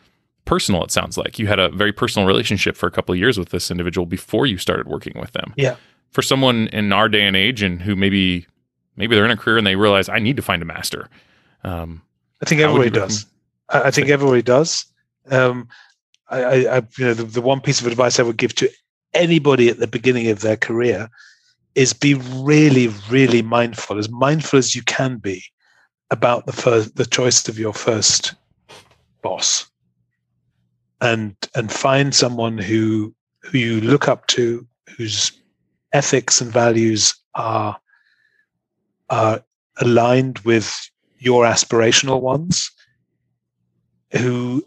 [0.44, 0.82] personal.
[0.84, 3.50] It sounds like you had a very personal relationship for a couple of years with
[3.50, 5.52] this individual before you started working with them.
[5.56, 5.76] Yeah.
[6.10, 8.46] For someone in our day and age, and who maybe
[8.96, 11.08] maybe they're in a career and they realize I need to find a master.
[11.64, 12.02] Um,
[12.42, 13.26] I think everybody does.
[13.68, 14.86] I, think everybody does.
[15.30, 15.68] Um,
[16.30, 18.70] I, I, I, you know, the, the one piece of advice I would give to
[19.14, 21.10] anybody at the beginning of their career
[21.74, 25.42] is be really, really mindful, as mindful as you can be,
[26.10, 28.34] about the first, the choice of your first
[29.22, 29.68] boss,
[31.00, 34.66] and and find someone who who you look up to,
[34.96, 35.32] whose
[35.92, 37.78] ethics and values are
[39.10, 39.42] are
[39.80, 42.70] aligned with your aspirational ones
[44.12, 44.64] who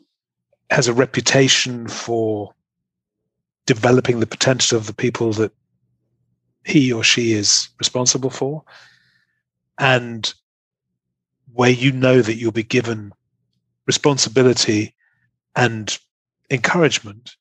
[0.69, 2.53] has a reputation for
[3.65, 5.51] developing the potential of the people that
[6.65, 8.63] he or she is responsible for
[9.79, 10.33] and
[11.53, 13.11] where you know that you'll be given
[13.87, 14.93] responsibility
[15.55, 15.97] and
[16.49, 17.35] encouragement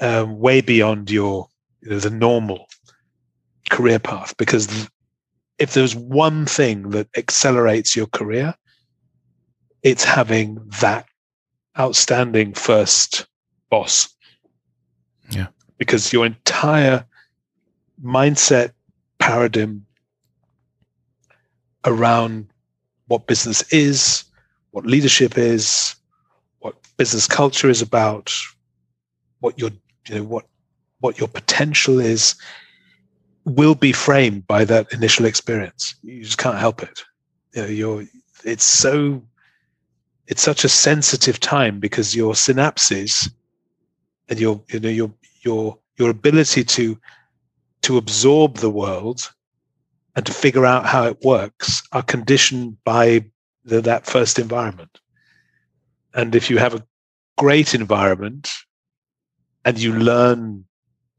[0.00, 1.48] um, way beyond your
[1.80, 2.66] you know the normal
[3.70, 4.88] career path because th-
[5.58, 8.54] if there's one thing that accelerates your career
[9.82, 11.06] it's having that
[11.78, 13.26] outstanding first
[13.70, 14.08] boss.
[15.30, 15.46] Yeah.
[15.78, 17.04] Because your entire
[18.02, 18.72] mindset
[19.20, 19.86] paradigm
[21.84, 22.48] around
[23.08, 24.24] what business is,
[24.70, 25.94] what leadership is,
[26.60, 28.32] what business culture is about,
[29.40, 29.70] what your
[30.08, 30.46] you know what
[31.00, 32.34] what your potential is
[33.44, 35.94] will be framed by that initial experience.
[36.02, 37.02] You just can't help it.
[37.54, 38.04] You know, you're
[38.44, 39.22] it's so
[40.26, 43.30] it's such a sensitive time because your synapses
[44.28, 46.98] and your you know your your your ability to
[47.82, 49.32] to absorb the world
[50.16, 53.24] and to figure out how it works are conditioned by
[53.64, 54.98] the, that first environment.
[56.14, 56.84] And if you have a
[57.36, 58.50] great environment
[59.66, 60.64] and you learn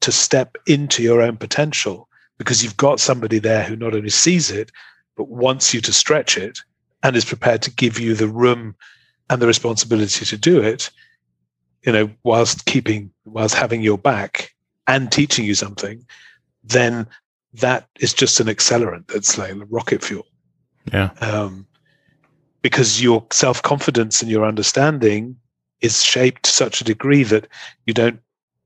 [0.01, 4.49] to step into your own potential because you've got somebody there who not only sees
[4.49, 4.71] it
[5.15, 6.59] but wants you to stretch it
[7.03, 8.75] and is prepared to give you the room
[9.29, 10.89] and the responsibility to do it,
[11.85, 14.51] you know, whilst keeping, whilst having your back
[14.87, 16.03] and teaching you something,
[16.63, 17.05] then
[17.59, 20.25] that is just an accelerant that's like rocket fuel.
[20.91, 21.65] yeah, Um,
[22.61, 25.37] because your self confidence and your understanding
[25.81, 27.47] is shaped to such a degree that
[27.85, 28.19] you don't,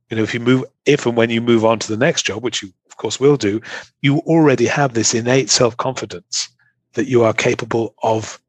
[0.10, 2.44] you know, if you move, if and when you move on to the next job,
[2.44, 3.62] which you of course will do,
[4.02, 6.50] you already have this innate self confidence
[6.94, 8.40] that you are capable of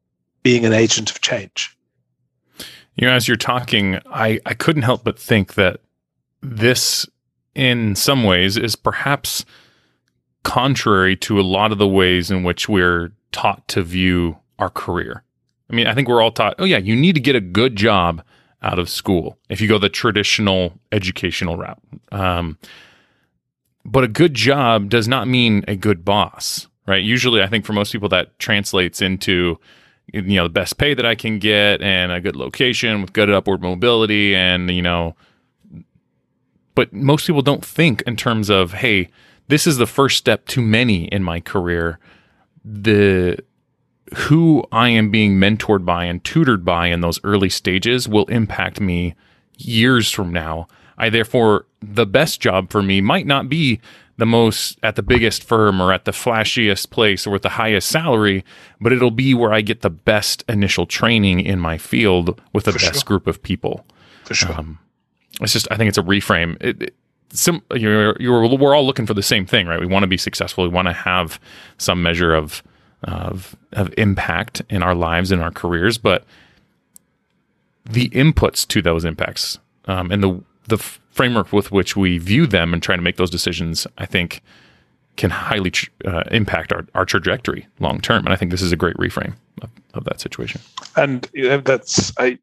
[0.43, 1.75] being an agent of change.
[2.95, 5.79] You know, as you're talking, I, I couldn't help but think that
[6.41, 7.07] this,
[7.55, 9.45] in some ways, is perhaps
[10.43, 15.23] contrary to a lot of the ways in which we're taught to view our career.
[15.69, 17.75] I mean, I think we're all taught, oh, yeah, you need to get a good
[17.75, 18.23] job
[18.61, 21.79] out of school if you go the traditional educational route.
[22.11, 22.57] Um,
[23.85, 27.03] but a good job does not mean a good boss, right?
[27.03, 29.59] Usually, I think for most people, that translates into
[30.11, 33.29] you know the best pay that I can get and a good location with good
[33.29, 35.15] upward mobility and you know
[36.75, 39.09] but most people don't think in terms of hey
[39.47, 41.99] this is the first step to many in my career
[42.65, 43.37] the
[44.15, 48.79] who I am being mentored by and tutored by in those early stages will impact
[48.79, 49.15] me
[49.57, 50.67] years from now.
[50.97, 53.79] I therefore the best job for me might not be
[54.17, 57.89] the most at the biggest firm or at the flashiest place or with the highest
[57.89, 58.45] salary,
[58.79, 62.73] but it'll be where I get the best initial training in my field with the
[62.73, 63.03] For best sure.
[63.03, 63.85] group of people.
[64.25, 64.53] For sure.
[64.53, 64.79] Um,
[65.41, 66.57] it's just I think it's a reframe.
[66.61, 66.95] It, it,
[67.33, 69.79] some you're, you're we're all looking for the same thing, right?
[69.79, 70.63] We want to be successful.
[70.63, 71.39] We want to have
[71.77, 72.63] some measure of
[73.03, 76.23] of of impact in our lives and our careers, but
[77.85, 82.73] the inputs to those impacts um, and the the framework with which we view them
[82.73, 84.41] and try to make those decisions, I think,
[85.17, 85.71] can highly
[86.05, 88.25] uh, impact our, our trajectory long term.
[88.25, 90.61] And I think this is a great reframe of, of that situation.
[90.95, 91.27] and
[91.65, 92.37] that's I.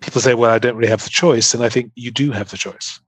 [0.00, 2.50] People say, "Well, I don't really have the choice," and I think you do have
[2.50, 3.00] the choice.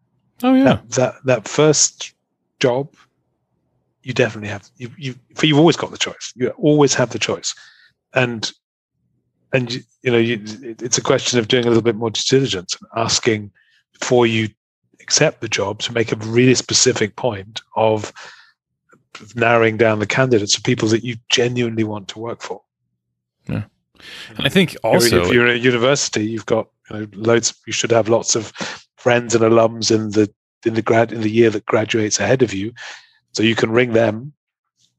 [0.42, 2.12] Oh yeah, That that, that first
[2.60, 2.88] job,
[4.02, 4.68] you definitely have.
[4.76, 6.32] You you for you've always got the choice.
[6.36, 7.54] You always have the choice,
[8.14, 8.50] and
[9.52, 12.10] and you, you know you, it- it's a question of doing a little bit more
[12.10, 13.50] due diligence and asking
[13.98, 14.48] before you
[15.00, 18.12] accept the job to make a really specific point of
[19.20, 22.60] of narrowing down the candidates of people that you genuinely want to work for.
[23.48, 23.62] Yeah.
[24.36, 27.06] And I think You know, also if you're at a university, you've got you know,
[27.14, 27.54] loads.
[27.66, 28.52] You should have lots of
[28.96, 30.32] friends and alums in the
[30.64, 32.72] in the grad in the year that graduates ahead of you,
[33.32, 34.32] so you can ring them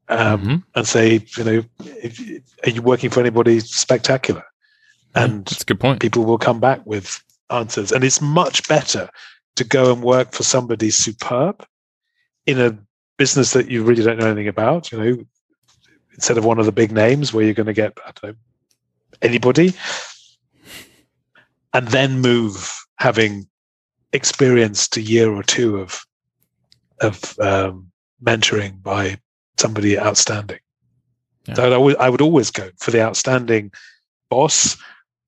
[0.08, 0.64] um, Mhm.
[0.74, 1.62] and say, you know,
[2.02, 2.18] if,
[2.64, 4.42] are you working for anybody spectacular?
[5.14, 6.00] And that's a good point.
[6.00, 7.92] people will come back with answers.
[7.92, 9.10] And it's much better
[9.56, 11.66] to go and work for somebody superb
[12.46, 12.78] in a
[13.18, 15.24] business that you really don't know anything about, you know,
[16.14, 18.38] instead of one of the big names where you're going to get, I don't know,
[19.22, 19.74] anybody,
[21.74, 23.48] and then move having
[24.12, 26.00] experienced a year or two of
[27.00, 27.90] of um,
[28.22, 29.18] mentoring by
[29.56, 30.58] somebody outstanding.
[31.46, 31.54] Yeah.
[31.54, 33.70] So I would always go for the outstanding
[34.28, 34.76] boss,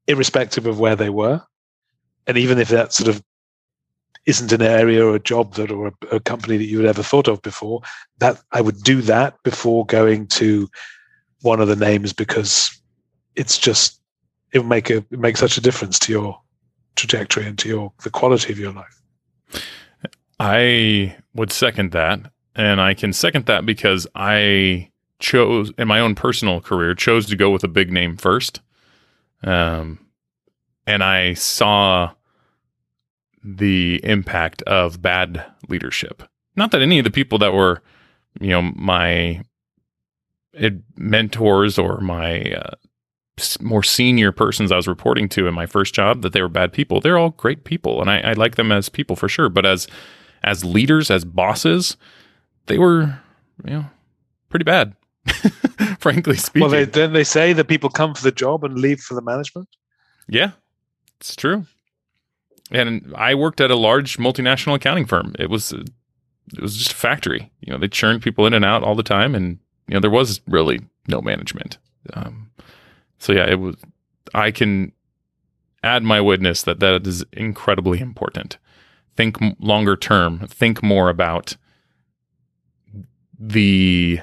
[0.06, 1.42] irrespective of where they were,
[2.26, 3.22] and even if that sort of
[4.26, 7.02] isn't an area or a job that or a, a company that you had ever
[7.02, 7.80] thought of before,
[8.18, 10.68] that I would do that before going to
[11.42, 12.70] one of the names because
[13.34, 13.99] it's just
[14.52, 16.40] it make a it make such a difference to your
[16.96, 19.02] trajectory and to your the quality of your life.
[20.38, 22.32] I would second that.
[22.56, 27.36] And I can second that because I chose, in my own personal career, chose to
[27.36, 28.60] go with a big name first.
[29.42, 30.04] Um,
[30.86, 32.12] and I saw
[33.44, 36.22] the impact of bad leadership.
[36.56, 37.82] Not that any of the people that were,
[38.40, 39.42] you know, my
[40.96, 42.74] mentors or my uh,
[43.60, 46.72] more senior persons I was reporting to in my first job that they were bad
[46.72, 47.00] people.
[47.00, 49.48] They're all great people, and I, I like them as people for sure.
[49.48, 49.86] But as
[50.42, 51.96] as leaders, as bosses,
[52.66, 53.18] they were,
[53.64, 53.84] you know,
[54.48, 54.94] pretty bad,
[55.98, 56.62] frankly speaking.
[56.62, 59.22] Well, they, then they say that people come for the job and leave for the
[59.22, 59.68] management.
[60.28, 60.52] Yeah,
[61.20, 61.66] it's true.
[62.70, 65.34] And I worked at a large multinational accounting firm.
[65.38, 67.50] It was it was just a factory.
[67.60, 70.10] You know, they churned people in and out all the time, and you know there
[70.10, 71.78] was really no management.
[72.14, 72.49] Um,
[73.20, 73.76] so yeah, it was.
[74.34, 74.92] I can
[75.82, 78.58] add my witness that that is incredibly important.
[79.16, 80.46] Think longer term.
[80.48, 81.56] Think more about
[83.38, 84.20] the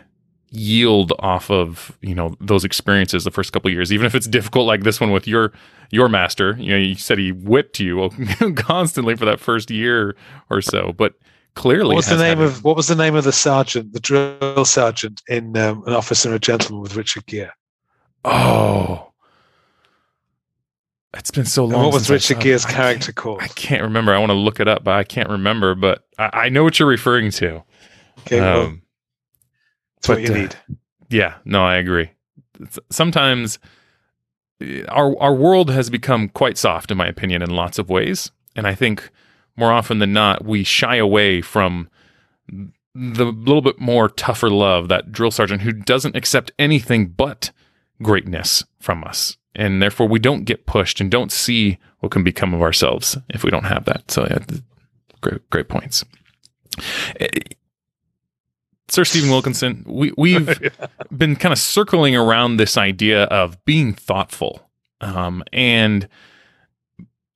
[0.49, 4.27] yield off of you know those experiences the first couple of years even if it's
[4.27, 5.51] difficult like this one with your
[5.91, 8.09] your master you know you said he whipped you
[8.55, 10.15] constantly for that first year
[10.49, 11.15] or so but
[11.57, 14.63] clearly What was the name of what was the name of the sergeant, the drill
[14.63, 17.51] sergeant in um, An Officer and a Gentleman with Richard Gere?
[18.25, 19.11] Oh
[21.13, 22.41] it's been so And long what was Richard.
[22.41, 23.41] Gere's character called?
[23.41, 26.29] I can't remember I want to look it up but I can't remember but I,
[26.33, 27.63] I know what you're referring to
[28.27, 28.81] Okay, well, um,
[29.95, 30.55] that's what you uh, need.
[31.09, 32.11] Yeah, no, I agree.
[32.89, 33.57] Sometimes
[34.61, 38.31] uh, our our world has become quite soft, in my opinion, in lots of ways,
[38.55, 39.09] and I think
[39.55, 41.89] more often than not we shy away from
[42.93, 47.51] the little bit more tougher love that drill sergeant who doesn't accept anything but
[48.01, 52.53] greatness from us, and therefore we don't get pushed and don't see what can become
[52.53, 54.11] of ourselves if we don't have that.
[54.11, 54.39] So, yeah,
[55.21, 56.05] great, great points.
[57.19, 57.27] Eh,
[58.89, 60.59] Sir Stephen Wilkinson, we, we've
[61.17, 64.61] been kind of circling around this idea of being thoughtful
[65.01, 66.07] um, and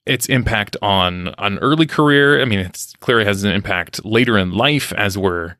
[0.06, 2.42] its impact on an early career.
[2.42, 5.56] I mean, it's clearly has an impact later in life as we're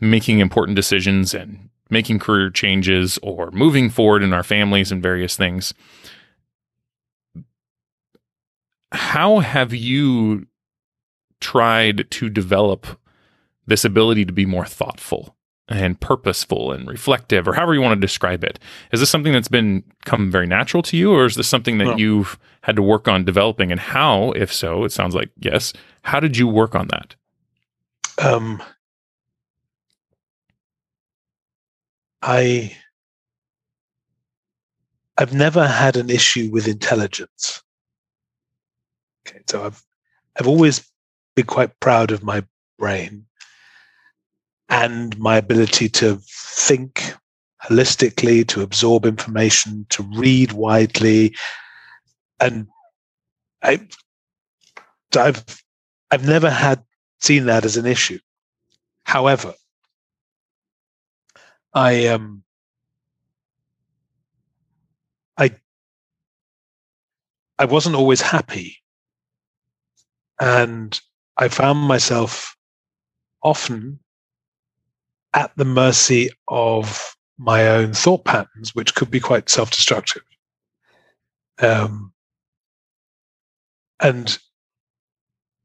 [0.00, 5.36] making important decisions and making career changes or moving forward in our families and various
[5.36, 5.72] things.
[8.90, 10.46] How have you
[11.40, 12.86] tried to develop
[13.66, 15.36] this ability to be more thoughtful
[15.68, 18.58] and purposeful and reflective, or however you want to describe it.
[18.92, 21.98] Is this something that's been come very natural to you, or is this something that
[21.98, 23.70] you've had to work on developing?
[23.70, 25.72] And how, if so, it sounds like yes.
[26.02, 27.14] How did you work on that?
[28.18, 28.62] Um,
[32.22, 32.76] I
[35.18, 37.62] I've never had an issue with intelligence.
[39.26, 39.82] Okay, so I've
[40.38, 40.88] I've always
[41.34, 42.44] been quite proud of my
[42.78, 43.26] brain
[44.68, 47.14] and my ability to think
[47.62, 51.36] holistically, to absorb information, to read widely,
[52.40, 52.66] and
[53.62, 53.86] I,
[55.16, 55.44] I've
[56.10, 56.82] I've never had
[57.20, 58.18] seen that as an issue.
[59.04, 59.54] However,
[61.74, 62.42] I um
[65.38, 65.56] I
[67.58, 68.78] I wasn't always happy.
[70.40, 70.98] And
[71.36, 72.56] I found myself
[73.42, 74.00] often
[75.34, 80.22] at the mercy of my own thought patterns, which could be quite self destructive.
[81.60, 82.12] Um,
[84.00, 84.38] and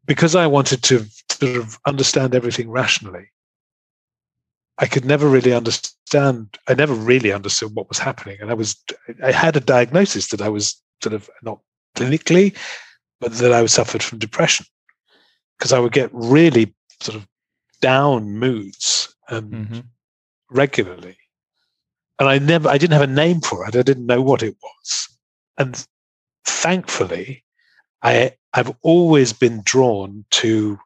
[0.05, 3.29] because I wanted to sort of understand everything rationally,
[4.79, 6.57] I could never really understand.
[6.67, 8.75] I never really understood what was happening, and I was
[9.23, 11.59] I had a diagnosis that I was sort of not
[11.95, 12.55] clinically,
[13.19, 14.65] but that I suffered from depression
[15.57, 17.27] because I would get really sort of
[17.81, 19.79] down moods and mm-hmm.
[20.49, 21.17] regularly,
[22.19, 23.75] and I never I didn't have a name for it.
[23.75, 25.09] I didn't know what it was,
[25.57, 25.87] and
[26.45, 27.43] thankfully,
[28.03, 30.79] I I've always been drawn to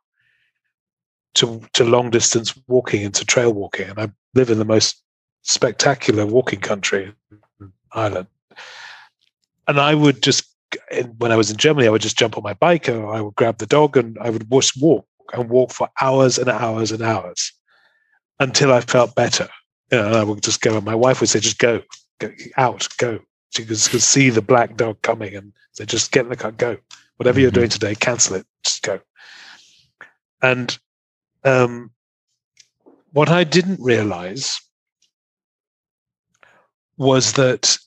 [1.36, 5.02] to to long distance walking and to trail walking, and I live in the most
[5.44, 7.14] spectacular walking country,
[7.94, 8.28] Ireland.
[9.68, 10.46] And I would just
[11.18, 13.36] when I was in Germany, I would just jump on my bike or I would
[13.36, 17.02] grab the dog and I would just walk and walk for hours and hours and
[17.02, 17.52] hours
[18.40, 19.48] until I felt better.
[19.92, 21.82] You know, and I would just go, and my wife would say, "Just go,
[22.20, 23.20] go out, go."
[23.50, 26.52] She could, could see the black dog coming and say, "Just get in the car,
[26.52, 26.78] go.
[27.18, 27.42] Whatever mm-hmm.
[27.42, 28.46] you're doing today, cancel it.
[28.64, 29.02] Just go."
[30.42, 30.78] And
[31.44, 31.92] um,
[33.14, 34.60] what I didn't realize
[36.98, 37.78] was that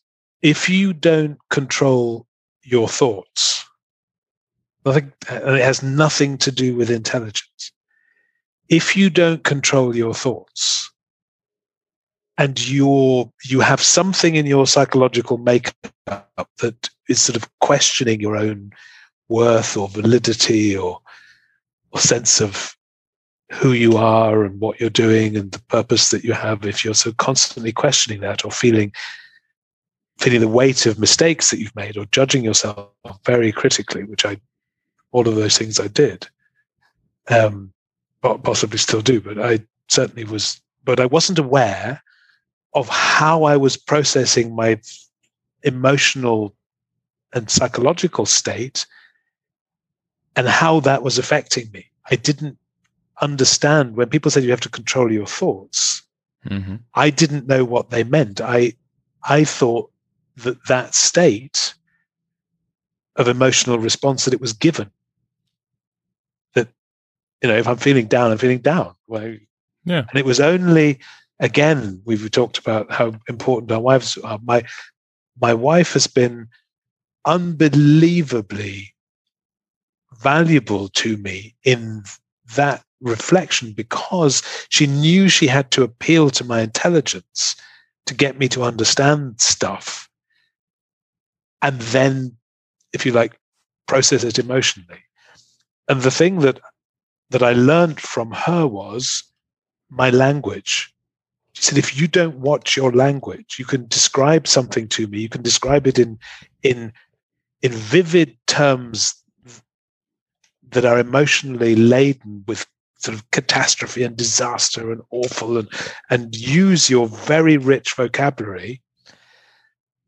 [0.42, 2.26] if you don't control
[2.62, 3.64] your thoughts,
[4.84, 7.72] nothing, and it has nothing to do with intelligence.
[8.68, 10.90] If you don't control your thoughts,
[12.36, 15.76] and you're you have something in your psychological makeup
[16.06, 18.72] that is sort of questioning your own
[19.28, 21.00] worth or validity or,
[21.92, 22.76] or sense of
[23.52, 26.64] who you are and what you're doing and the purpose that you have.
[26.64, 28.92] If you're so constantly questioning that or feeling
[30.18, 32.88] feeling the weight of mistakes that you've made or judging yourself
[33.26, 34.36] very critically which i
[35.10, 36.28] all of those things i did
[37.30, 37.72] um
[38.44, 42.00] possibly still do but i certainly was but i wasn't aware
[42.74, 44.80] of how i was processing my
[45.64, 46.54] emotional
[47.34, 48.86] and psychological state
[50.36, 51.86] and how that was affecting me.
[52.10, 52.58] I didn't
[53.20, 56.02] understand when people said you have to control your thoughts.
[56.48, 56.76] Mm-hmm.
[56.94, 58.40] I didn't know what they meant.
[58.40, 58.74] I
[59.22, 59.90] I thought
[60.36, 61.74] that that state
[63.16, 64.90] of emotional response that it was given.
[66.54, 66.68] That
[67.42, 68.94] you know, if I'm feeling down, I'm feeling down.
[69.06, 69.36] Well,
[69.84, 70.04] yeah.
[70.08, 70.98] And it was only
[71.40, 74.38] again we've talked about how important our wives are.
[74.42, 74.64] My
[75.40, 76.48] my wife has been
[77.24, 78.94] unbelievably
[80.20, 82.02] valuable to me in
[82.54, 87.56] that reflection because she knew she had to appeal to my intelligence
[88.06, 90.08] to get me to understand stuff.
[91.62, 92.36] And then
[92.92, 93.38] if you like
[93.86, 95.02] process it emotionally.
[95.88, 96.60] And the thing that
[97.30, 99.22] that i learned from her was
[99.90, 100.92] my language.
[101.52, 105.20] She said if you don't watch your language you can describe something to me.
[105.20, 106.18] You can describe it in
[106.62, 106.92] in
[107.62, 109.14] in vivid terms
[110.70, 112.66] that are emotionally laden with
[113.04, 115.68] sort of catastrophe and disaster and awful and
[116.08, 118.80] and use your very rich vocabulary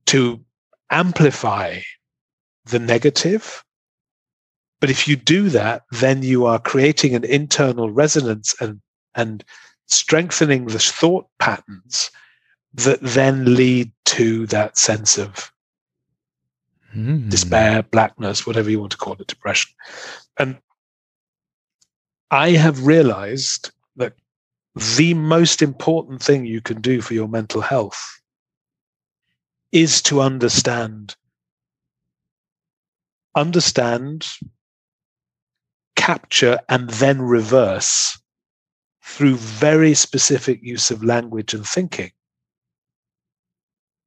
[0.07, 0.41] to
[0.91, 1.79] amplify
[2.65, 3.63] the negative
[4.81, 8.81] but if you do that then you are creating an internal resonance and
[9.15, 9.45] and
[9.87, 12.11] strengthening the thought patterns
[12.73, 15.53] that then lead to that sense of
[16.95, 17.29] mm.
[17.29, 19.71] despair blackness whatever you want to call it depression
[20.39, 20.57] and
[22.31, 24.15] I have realized that
[24.97, 28.21] the most important thing you can do for your mental health
[29.73, 31.17] is to understand
[33.35, 34.27] understand
[35.95, 38.19] capture and then reverse
[39.03, 42.11] through very specific use of language and thinking,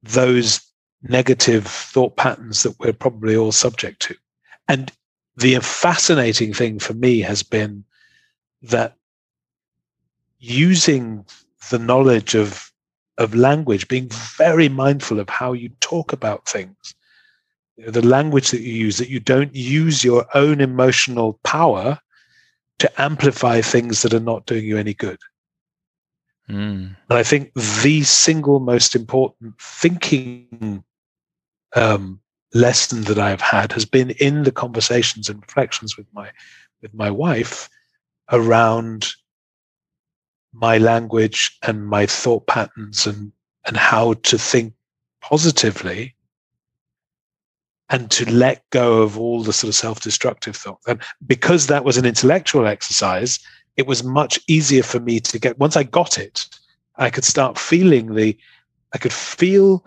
[0.02, 0.60] those
[1.02, 4.14] negative thought patterns that we're probably all subject to.
[4.68, 4.92] And
[5.36, 7.84] the fascinating thing for me has been
[8.62, 8.96] that
[10.38, 11.24] using
[11.70, 12.70] the knowledge of
[13.18, 14.08] of language, being
[14.38, 16.94] very mindful of how you talk about things,
[17.76, 21.98] you know, the language that you use, that you don't use your own emotional power
[22.78, 25.18] to amplify things that are not doing you any good.
[26.48, 26.96] Mm.
[27.08, 27.52] And I think
[27.82, 30.82] the single most important thinking
[31.76, 32.20] um,
[32.54, 36.30] lesson that I've had has been in the conversations and reflections with my
[36.82, 37.68] with my wife
[38.32, 39.08] around
[40.52, 43.32] my language and my thought patterns and
[43.66, 44.72] and how to think
[45.20, 46.14] positively
[47.90, 51.96] and to let go of all the sort of self-destructive thought and because that was
[51.96, 53.38] an intellectual exercise
[53.76, 56.48] it was much easier for me to get once i got it
[56.96, 58.36] i could start feeling the
[58.94, 59.84] i could feel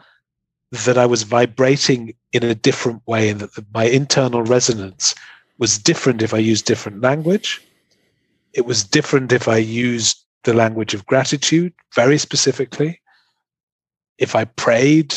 [0.74, 5.14] that I was vibrating in a different way and that the, my internal resonance
[5.60, 7.62] was different if I used different language.
[8.54, 13.02] It was different if I used the language of gratitude very specifically,
[14.18, 15.16] if I prayed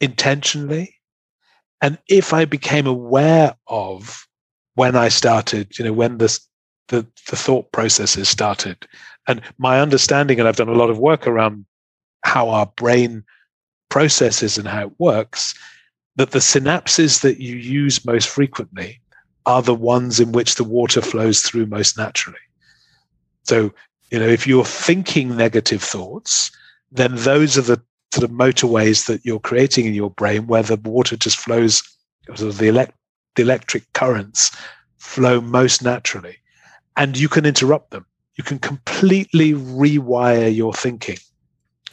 [0.00, 0.94] intentionally,
[1.80, 4.26] and if I became aware of
[4.74, 6.46] when I started, you know, when this,
[6.88, 8.86] the, the thought processes started.
[9.26, 11.66] And my understanding, and I've done a lot of work around
[12.24, 13.24] how our brain
[13.88, 15.54] processes and how it works,
[16.16, 19.00] that the synapses that you use most frequently
[19.44, 22.38] are the ones in which the water flows through most naturally.
[23.44, 23.72] So,
[24.10, 26.50] you know, if you're thinking negative thoughts,
[26.90, 27.82] then those are the
[28.12, 31.82] sort of motorways that you're creating in your brain where the water just flows,
[32.26, 32.94] sort of the, elect,
[33.36, 34.54] the electric currents
[34.98, 36.36] flow most naturally.
[36.96, 38.04] And you can interrupt them.
[38.36, 41.18] You can completely rewire your thinking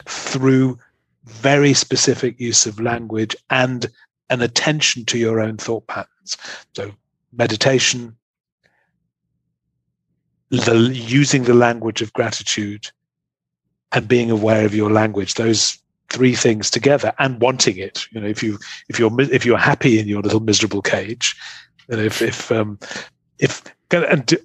[0.06, 0.78] through
[1.24, 3.86] very specific use of language and
[4.30, 6.36] an attention to your own thought patterns.
[6.74, 6.92] So
[7.32, 8.16] meditation,
[10.50, 12.90] the, using the language of gratitude
[13.92, 15.78] and being aware of your language, those
[16.08, 18.04] three things together and wanting it.
[18.10, 21.36] You know, if you, if you're, if you're happy in your little miserable cage,
[21.88, 22.78] and if, if, um,
[23.38, 24.38] if, and,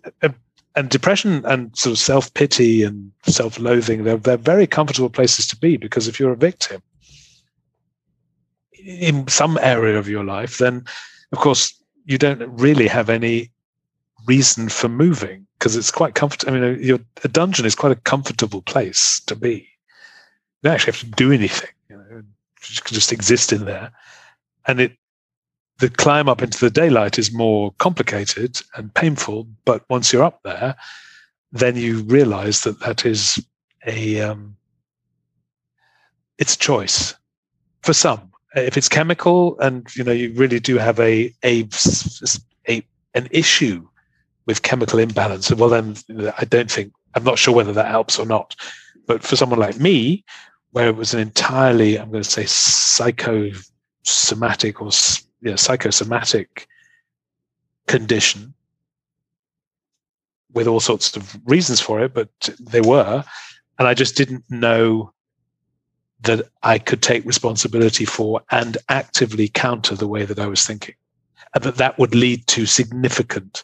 [0.75, 5.47] and depression and sort of self pity and self loathing, they're, they're very comfortable places
[5.47, 6.81] to be because if you're a victim
[8.85, 10.85] in some area of your life, then
[11.31, 11.73] of course
[12.05, 13.51] you don't really have any
[14.27, 16.53] reason for moving because it's quite comfortable.
[16.53, 19.53] I mean, your, a dungeon is quite a comfortable place to be.
[20.61, 21.69] You don't actually have to do anything.
[21.89, 23.91] You know, you can just exist in there,
[24.67, 24.97] and it
[25.79, 29.47] the climb up into the daylight is more complicated and painful.
[29.65, 30.75] But once you're up there,
[31.51, 33.45] then you realize that that is
[33.85, 34.55] a um,
[36.37, 37.15] it's choice
[37.81, 38.31] for some.
[38.55, 41.67] If it's chemical and you know you really do have a a,
[42.69, 42.83] a
[43.13, 43.87] an issue
[44.45, 45.95] with chemical imbalance, well then
[46.37, 48.55] I don't think I'm not sure whether that helps or not.
[49.07, 50.23] But for someone like me,
[50.71, 54.91] where it was an entirely I'm going to say psychosomatic or
[55.41, 56.67] you know, psychosomatic
[57.87, 58.53] condition
[60.53, 62.29] with all sorts of reasons for it, but
[62.59, 63.23] they were.
[63.77, 65.11] And I just didn't know
[66.21, 70.95] that I could take responsibility for and actively counter the way that I was thinking.
[71.53, 73.63] And that that would lead to significant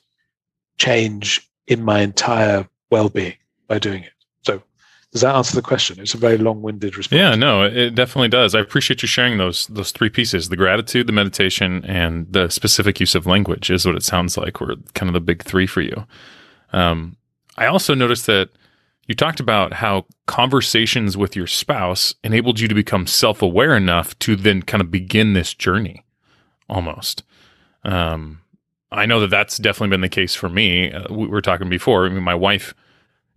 [0.81, 4.13] change in my entire well being by doing it.
[4.41, 4.63] So
[5.11, 5.99] does that answer the question?
[5.99, 7.19] It's a very long-winded response.
[7.19, 8.55] Yeah, no, it definitely does.
[8.55, 12.99] I appreciate you sharing those those three pieces: the gratitude, the meditation, and the specific
[12.99, 13.69] use of language.
[13.69, 16.05] Is what it sounds like were kind of the big three for you.
[16.73, 17.15] Um,
[17.57, 18.49] I also noticed that
[19.07, 24.35] you talked about how conversations with your spouse enabled you to become self-aware enough to
[24.35, 26.05] then kind of begin this journey,
[26.67, 27.23] almost.
[27.83, 28.41] Um,
[28.91, 30.91] I know that that's definitely been the case for me.
[30.91, 32.05] Uh, we were talking before.
[32.05, 32.73] I mean, my wife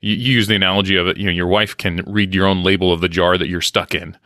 [0.05, 2.63] you, you use the analogy of it, you know, your wife can read your own
[2.63, 4.17] label of the jar that you're stuck in,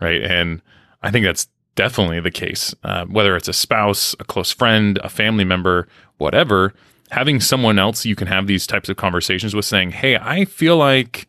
[0.00, 0.22] right?
[0.22, 0.60] And
[1.02, 2.74] I think that's definitely the case.
[2.84, 6.74] Uh, whether it's a spouse, a close friend, a family member, whatever,
[7.10, 10.76] having someone else you can have these types of conversations with saying, Hey, I feel
[10.76, 11.26] like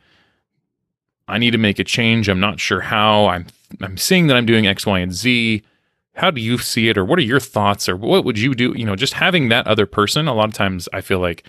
[1.30, 2.28] I need to make a change.
[2.28, 3.28] I'm not sure how.
[3.28, 3.48] I'm
[3.82, 5.64] I'm seeing that I'm doing X, Y, and Z.
[6.16, 6.98] How do you see it?
[6.98, 7.90] Or what are your thoughts?
[7.90, 8.74] Or what would you do?
[8.76, 11.44] You know, just having that other person, a lot of times I feel like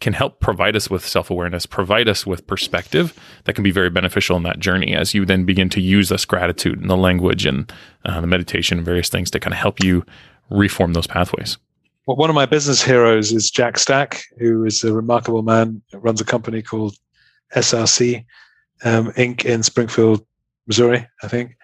[0.00, 3.90] can help provide us with self awareness, provide us with perspective that can be very
[3.90, 7.46] beneficial in that journey as you then begin to use this gratitude and the language
[7.46, 7.72] and
[8.06, 10.04] uh, the meditation and various things to kind of help you
[10.48, 11.58] reform those pathways.
[12.06, 16.20] Well, one of my business heroes is Jack Stack, who is a remarkable man, runs
[16.20, 16.96] a company called
[17.54, 18.24] SRC
[18.84, 19.44] um, Inc.
[19.44, 20.24] in Springfield,
[20.66, 21.56] Missouri, I think.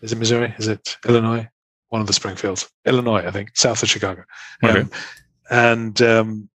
[0.00, 0.54] Is it Missouri?
[0.58, 1.48] Is it Illinois?
[1.94, 2.68] One of the Springfields.
[2.86, 4.24] Illinois, I think, south of Chicago.
[4.64, 4.80] Okay.
[4.80, 4.90] Um,
[5.48, 6.48] and um,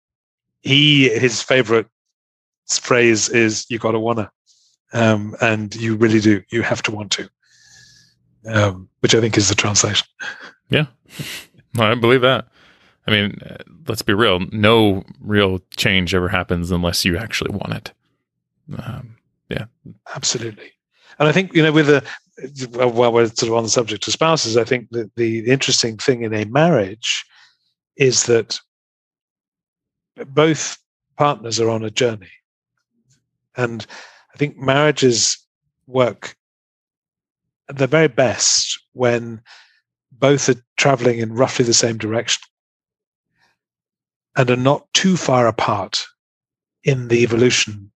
[0.60, 1.86] he, his favorite
[2.68, 4.30] phrase is, you got to want to.
[4.92, 6.42] Um, and you really do.
[6.50, 7.30] You have to want to,
[8.44, 10.06] um, which I think is the translation.
[10.68, 10.88] Yeah.
[11.78, 12.48] I believe that.
[13.06, 13.40] I mean,
[13.88, 14.40] let's be real.
[14.52, 17.92] No real change ever happens unless you actually want it.
[18.78, 19.16] Um,
[19.48, 19.64] yeah.
[20.14, 20.72] Absolutely.
[21.18, 22.10] And I think, you know, with the, well,
[22.70, 26.22] while we're sort of on the subject of spouses, I think that the interesting thing
[26.22, 27.24] in a marriage
[27.96, 28.58] is that
[30.26, 30.78] both
[31.16, 32.30] partners are on a journey.
[33.56, 33.86] And
[34.34, 35.38] I think marriages
[35.86, 36.34] work
[37.68, 39.40] at their very best when
[40.12, 42.42] both are traveling in roughly the same direction
[44.36, 46.06] and are not too far apart
[46.84, 47.90] in the evolution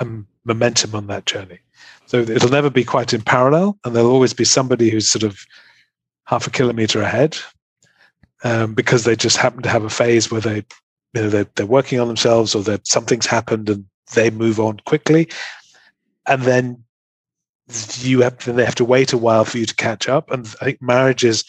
[0.00, 1.58] and momentum on that journey.
[2.06, 5.40] So it'll never be quite in parallel, and there'll always be somebody who's sort of
[6.24, 7.36] half a kilometer ahead
[8.44, 10.56] um, because they just happen to have a phase where they,
[11.14, 13.84] you know, they're, they're working on themselves or that something's happened and
[14.14, 15.28] they move on quickly,
[16.28, 16.82] and then
[17.98, 20.30] you have they have to wait a while for you to catch up.
[20.30, 21.44] And I think marriages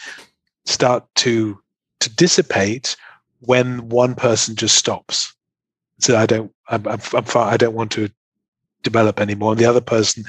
[0.66, 1.60] start to
[2.00, 2.96] to dissipate
[3.42, 5.34] when one person just stops.
[6.00, 8.10] So I don't, I'm, I'm, I'm far, I don't want to
[8.84, 9.52] develop anymore.
[9.52, 10.24] And the other person,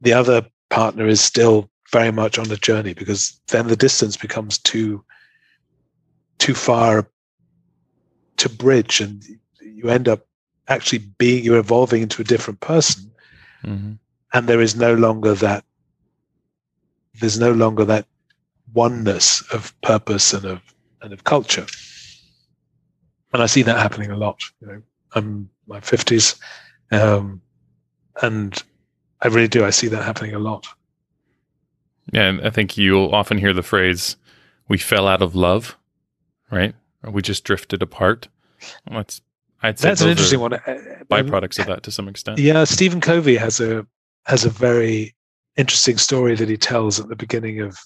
[0.00, 4.58] the other partner is still very much on the journey because then the distance becomes
[4.58, 5.04] too,
[6.38, 7.08] too far
[8.36, 9.22] to bridge, and
[9.60, 10.26] you end up
[10.66, 13.10] actually being you're evolving into a different person,
[13.64, 13.96] mhm.
[14.32, 15.64] and there is no longer that.
[17.20, 18.06] There's no longer that
[18.72, 20.60] oneness of purpose and of
[21.00, 21.66] and of culture
[23.34, 24.40] and I see that happening a lot.
[24.60, 24.82] You know,
[25.14, 26.36] I'm my fifties,
[26.92, 27.42] um,
[28.22, 28.62] and
[29.20, 29.64] I really do.
[29.64, 30.66] I see that happening a lot.
[32.12, 34.16] Yeah, and I think you'll often hear the phrase,
[34.68, 35.76] "We fell out of love,"
[36.50, 36.74] right?
[37.02, 38.28] Or we just drifted apart.
[38.88, 39.20] Well, that's
[39.62, 40.52] I'd say That's an interesting one.
[40.52, 40.58] Uh,
[41.10, 42.38] Byproducts of that to some extent.
[42.38, 43.86] Yeah, Stephen Covey has a
[44.26, 45.14] has a very
[45.56, 47.78] interesting story that he tells at the beginning of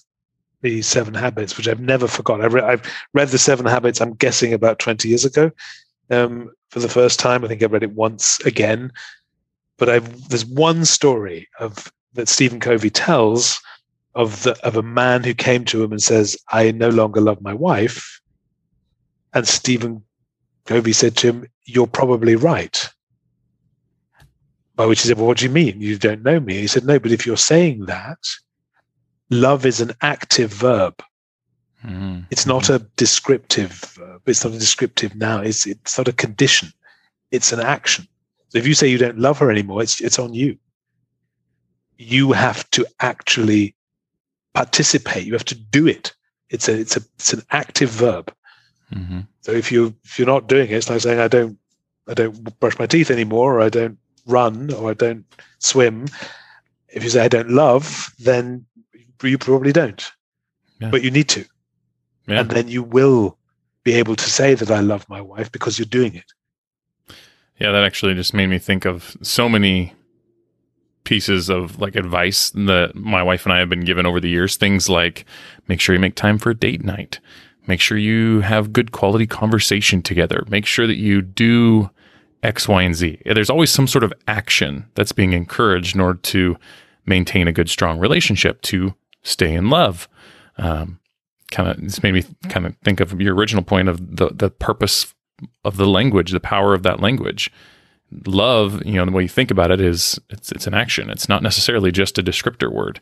[0.61, 2.41] the Seven Habits, which I've never forgot.
[2.41, 2.81] I've, re- I've
[3.13, 4.01] read the Seven Habits.
[4.01, 5.51] I'm guessing about 20 years ago
[6.09, 7.45] um, for the first time.
[7.45, 8.91] I think I read it once again,
[9.79, 13.59] but I've there's one story of that Stephen Covey tells
[14.13, 17.41] of the of a man who came to him and says, "I no longer love
[17.41, 18.21] my wife,"
[19.33, 20.03] and Stephen
[20.65, 22.87] Covey said to him, "You're probably right."
[24.75, 25.81] By which he said, Well, what do you mean?
[25.81, 26.53] You don't know me.
[26.53, 28.19] He said, No, but if you're saying that,
[29.29, 31.03] love is an active verb.
[31.85, 32.25] Mhm.
[32.29, 34.21] It's not a descriptive verb.
[34.25, 35.45] It's not a descriptive noun.
[35.45, 36.71] It's it's not a condition.
[37.31, 38.07] It's an action.
[38.49, 40.57] So if you say you don't love her anymore, it's it's on you.
[41.97, 43.75] You have to actually
[44.53, 45.25] participate.
[45.25, 46.13] You have to do it.
[46.49, 48.33] It's a it's a it's an active verb.
[48.93, 49.27] Mhm.
[49.41, 51.57] So if you if you're not doing it, it's like saying I don't
[52.07, 55.25] I don't brush my teeth anymore, or I don't run, or I don't
[55.59, 56.05] swim.
[56.87, 58.65] If you say I don't love, then
[59.21, 60.11] you probably don't.
[60.79, 60.89] Yeah.
[60.89, 61.45] But you need to,
[62.27, 62.39] Yeah.
[62.39, 63.37] and then you will
[63.83, 66.25] be able to say that I love my wife because you're doing it.
[67.59, 69.93] Yeah, that actually just made me think of so many
[71.03, 74.55] pieces of like advice that my wife and I have been given over the years.
[74.55, 75.25] Things like
[75.67, 77.19] make sure you make time for a date night,
[77.67, 81.89] make sure you have good quality conversation together, make sure that you do
[82.43, 83.21] X, Y, and Z.
[83.25, 86.57] There's always some sort of action that's being encouraged in order to
[87.05, 88.93] maintain a good, strong relationship, to
[89.23, 90.07] stay in love.
[90.57, 90.99] Um,
[91.51, 94.49] kind of, this made me kind of think of your original point of the the
[94.49, 95.13] purpose
[95.63, 97.51] of the language, the power of that language.
[98.25, 101.09] Love, you know, the way you think about it is it's it's an action.
[101.09, 102.99] It's not necessarily just a descriptor word.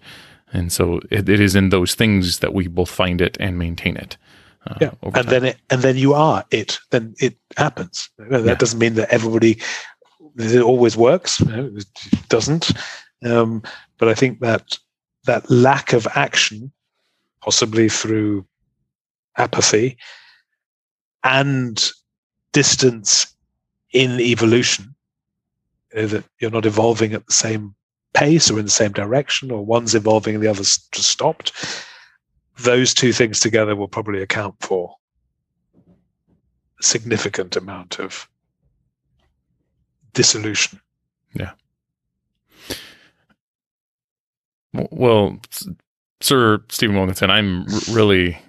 [0.53, 3.95] And so it, it is in those things that we both find it and maintain
[3.97, 4.17] it.
[4.65, 5.25] Uh, Yeah, and time.
[5.25, 6.79] then it, and then you are it.
[6.91, 8.09] Then it happens.
[8.17, 8.55] That Yeah.
[8.55, 9.59] doesn't mean that everybody
[10.38, 11.41] it always works.
[11.41, 11.85] It
[12.29, 12.71] doesn't.
[13.25, 13.63] Um,
[13.97, 14.77] but I think that
[15.25, 16.71] that lack of action,
[17.41, 18.45] possibly through
[19.38, 19.97] apathy
[21.23, 21.91] and
[22.58, 23.36] distance
[23.93, 24.95] in evolution,
[25.93, 27.76] you know, that you're not evolving at the same
[28.16, 31.51] pace or in the same direction, or one's evolving and the other's just stopped.
[32.58, 34.95] Those two things together will probably account for
[36.80, 38.28] a significant amount of
[40.16, 40.82] dissolution.
[41.36, 41.51] Yeah.
[44.74, 45.39] Well,
[46.22, 48.39] Sir Stephen Wilkinson, I'm really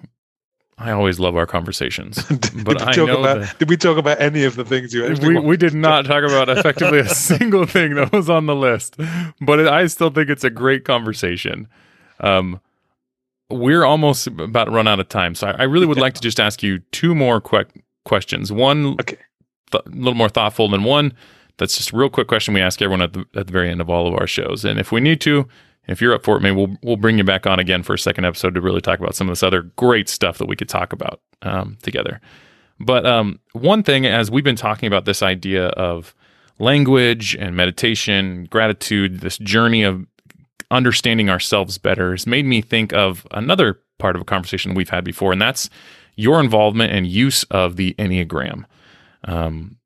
[0.79, 2.23] I always love our conversations,
[2.63, 5.35] but I know about, that did we talk about any of the things you actually
[5.35, 8.95] we, we did not talk about effectively a single thing that was on the list,
[9.41, 11.67] but it, I still think it's a great conversation.
[12.21, 12.61] Um,
[13.49, 16.03] we're almost about to run out of time, so I, I really would Yeah.
[16.03, 17.67] like to just ask you two more quick
[18.05, 18.51] questions.
[18.51, 19.17] One Okay.
[19.71, 21.13] th- a little more thoughtful than one.
[21.57, 23.81] That's just a real quick question we ask everyone at the at the very end
[23.81, 24.63] of all of our shows.
[24.63, 25.45] And if we need to,
[25.89, 27.99] if you're up for it, maybe we'll we'll bring you back on again for a
[27.99, 30.69] second episode to really talk about some of this other great stuff that we could
[30.69, 32.21] talk about um, together.
[32.79, 36.15] But um, one thing, as we've been talking about this idea of
[36.59, 40.05] language and meditation, gratitude, this journey of
[40.71, 45.03] understanding ourselves better, has made me think of another part of a conversation we've had
[45.03, 45.69] before, and that's
[46.15, 48.65] your involvement and use of the Enneagram.
[49.23, 49.78] Um,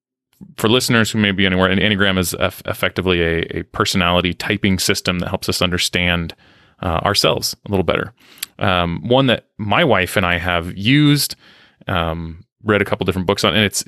[0.57, 4.79] for listeners who may be anywhere, an Enneagram is eff- effectively a, a personality typing
[4.79, 6.35] system that helps us understand
[6.81, 8.13] uh, ourselves a little better.
[8.59, 11.35] Um, one that my wife and I have used,
[11.87, 13.83] um, read a couple different books on, and it's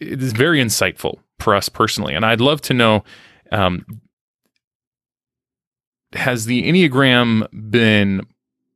[0.00, 2.14] it is very insightful for us personally.
[2.14, 3.04] And I'd love to know
[3.50, 3.84] um,
[6.12, 8.26] has the Enneagram been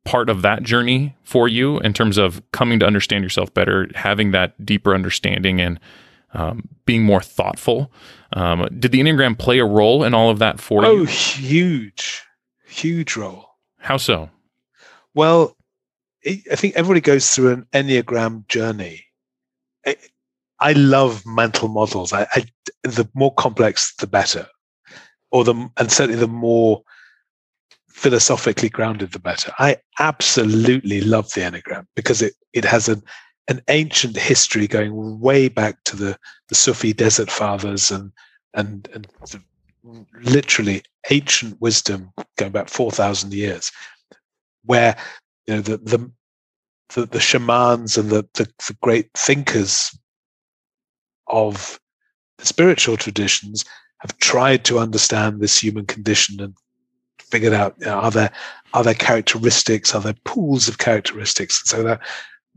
[0.04, 4.32] part of that journey for you in terms of coming to understand yourself better, having
[4.32, 5.78] that deeper understanding, and
[6.34, 7.92] um, being more thoughtful?
[8.34, 11.02] Um, did the Enneagram play a role in all of that for Oh, you?
[11.02, 12.22] Oh, huge,
[12.66, 13.46] huge role.
[13.78, 14.30] How so?
[15.14, 15.56] Well,
[16.26, 19.04] I I think everybody goes through an Enneagram journey.
[19.86, 19.96] I,
[20.60, 22.12] I love mental models.
[22.12, 22.44] I, I,
[22.82, 24.46] the more complex, the better,
[25.30, 26.82] or the and certainly the more
[27.88, 29.52] philosophically grounded, the better.
[29.58, 33.02] I absolutely love the Enneagram because it it has an
[33.48, 36.18] an ancient history going way back to the
[36.48, 38.12] the Sufi desert fathers and
[38.54, 39.06] and and
[40.22, 43.72] literally ancient wisdom going back four thousand years
[44.64, 44.96] where
[45.46, 46.10] you know the the
[46.94, 49.96] the, the shamans and the, the the great thinkers
[51.26, 51.80] of
[52.38, 53.64] the spiritual traditions
[53.98, 56.54] have tried to understand this human condition and
[57.18, 58.30] figured out you know, are there
[58.74, 61.60] are there characteristics are there pools of characteristics?
[61.60, 62.00] And so that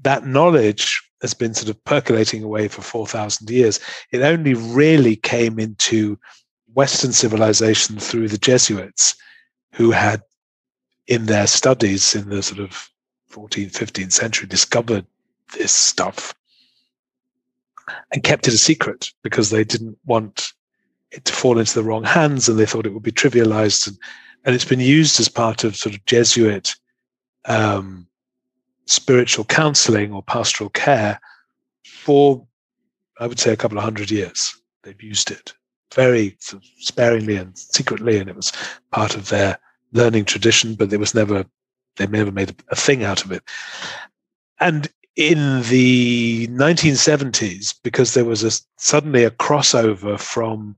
[0.01, 3.79] that knowledge has been sort of percolating away for 4000 years
[4.11, 6.19] it only really came into
[6.73, 9.15] western civilization through the jesuits
[9.73, 10.21] who had
[11.07, 12.89] in their studies in the sort of
[13.31, 15.05] 14th, 15th century discovered
[15.57, 16.33] this stuff
[18.11, 20.53] and kept it a secret because they didn't want
[21.11, 23.87] it to fall into the wrong hands and they thought it would be trivialized.
[23.87, 23.97] And,
[24.43, 26.75] and it's been used as part of sort of Jesuit
[27.45, 28.07] um,
[28.85, 31.19] spiritual counseling or pastoral care
[31.85, 32.45] for,
[33.19, 34.55] I would say, a couple of hundred years.
[34.83, 35.53] They've used it
[35.93, 38.51] very sparingly and secretly, and it was
[38.91, 39.57] part of their
[39.93, 41.45] learning tradition, but it was never
[41.95, 43.41] they never made a thing out of it.
[44.59, 50.75] And in the 1970s, because there was a suddenly a crossover from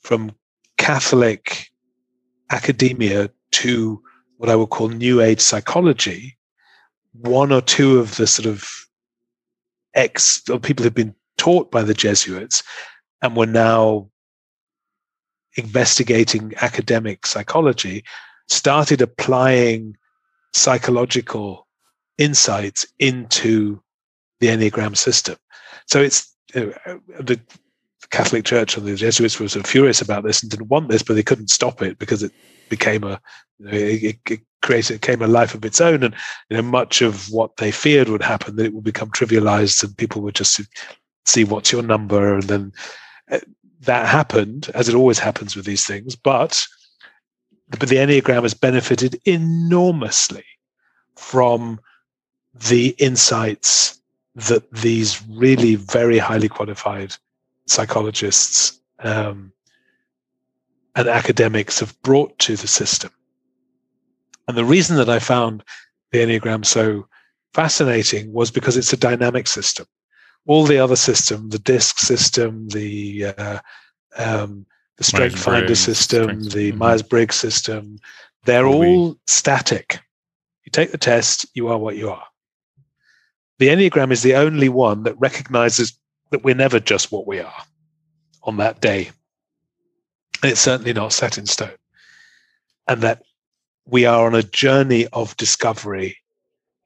[0.00, 0.32] from
[0.78, 1.68] Catholic
[2.50, 4.02] academia to
[4.38, 6.37] what I would call New Age psychology,
[7.12, 8.68] one or two of the sort of
[9.94, 12.62] ex or people who've been taught by the Jesuits
[13.22, 14.10] and were now
[15.56, 18.04] investigating academic psychology
[18.48, 19.96] started applying
[20.54, 21.66] psychological
[22.16, 23.80] insights into
[24.40, 25.36] the Enneagram system.
[25.86, 27.40] So it's you know, the
[28.10, 31.02] Catholic Church and the Jesuits were sort of furious about this and didn't want this,
[31.02, 32.32] but they couldn't stop it because it
[32.68, 33.20] became a
[33.58, 36.14] you know, it, it created it became a life of its own, and
[36.48, 39.96] you know much of what they feared would happen that it would become trivialized and
[39.96, 40.60] people would just
[41.26, 42.72] see what's your number, and then
[43.30, 43.38] uh,
[43.80, 46.66] that happened as it always happens with these things, but
[47.70, 50.44] but the Enneagram has benefited enormously
[51.16, 51.78] from
[52.54, 54.00] the insights
[54.34, 57.14] that these really very highly qualified
[57.68, 59.52] psychologists um,
[60.94, 63.10] and academics have brought to the system.
[64.46, 65.62] And the reason that I found
[66.10, 67.06] the Enneagram so
[67.52, 69.86] fascinating was because it's a dynamic system.
[70.46, 73.58] All the other system, the DISC system, the uh,
[74.16, 74.64] um,
[74.96, 76.72] the Strength Finder system, the.
[76.72, 77.98] Myers Briggs system,
[78.44, 78.88] they're Bowlby.
[78.88, 80.00] all static.
[80.64, 82.24] You take the test, you are what you are.
[83.58, 85.98] The Enneagram is the only one that recognizes
[86.30, 87.62] that we're never just what we are
[88.42, 89.10] on that day.
[90.42, 91.70] And it's certainly not set in stone.
[92.86, 93.22] And that
[93.86, 96.16] we are on a journey of discovery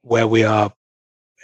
[0.01, 0.73] where we are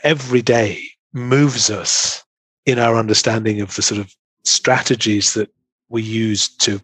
[0.04, 0.84] every day
[1.14, 2.24] moves us
[2.66, 5.50] in our understanding of the sort of strategies that
[5.90, 6.80] we use to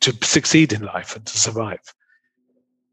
[0.00, 1.80] to succeed in life and to survive.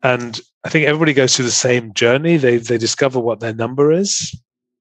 [0.01, 2.37] And I think everybody goes through the same journey.
[2.37, 4.35] They they discover what their number is.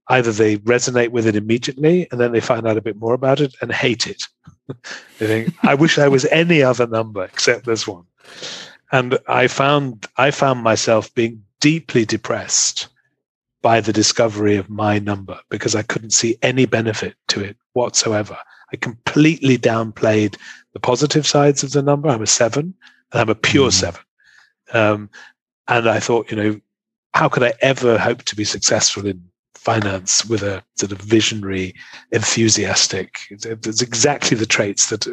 [0.08, 3.40] Either they resonate with it immediately and then they find out a bit more about
[3.40, 4.22] it and hate it.
[5.18, 8.04] they think, I wish I was any other number except this one.
[8.92, 12.88] And I found I found myself being deeply depressed
[13.62, 18.36] by the discovery of my number because I couldn't see any benefit to it whatsoever.
[18.72, 20.36] I completely downplayed
[20.74, 22.08] the positive sides of the number.
[22.08, 22.74] I'm a seven,
[23.12, 23.72] and I'm a pure mm.
[23.72, 24.02] seven.
[24.72, 25.10] Um,
[25.68, 26.60] and I thought, you know,
[27.14, 29.24] how could I ever hope to be successful in
[29.54, 31.74] finance with a sort of visionary,
[32.12, 33.20] enthusiastic?
[33.30, 35.06] It's exactly the traits that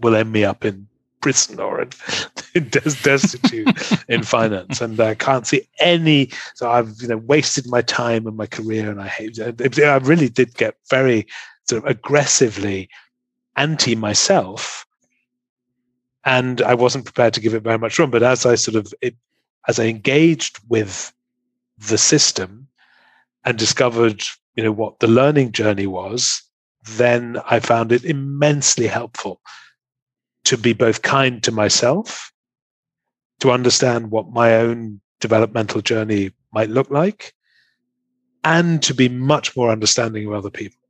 [0.00, 0.86] will end me up in
[1.20, 4.80] prison or in, destitute in finance.
[4.80, 6.30] And I can't see any.
[6.54, 9.38] So I've you know wasted my time and my career, and I hate.
[9.40, 11.26] I really did get very
[11.68, 12.88] sort of aggressively
[13.56, 14.86] anti myself
[16.26, 18.10] and I wasn't prepared to give it very much room.
[18.10, 19.14] But as I sort of it,
[19.68, 21.12] as I engaged with
[21.78, 22.65] the system
[23.46, 24.22] and discovered,
[24.56, 26.42] you know, what the learning journey was,
[26.84, 29.40] then I found it immensely helpful
[30.44, 32.32] to be both kind to myself,
[33.40, 37.32] to understand what my own developmental journey might look like,
[38.44, 40.80] and to be much more understanding of other people.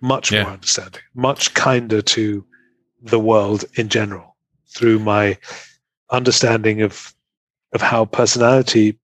[0.00, 0.44] Much yeah.
[0.44, 2.44] more understanding, much kinder to
[3.02, 4.36] the world in general
[4.68, 5.36] through my
[6.10, 7.14] understanding of
[7.72, 8.98] of how personality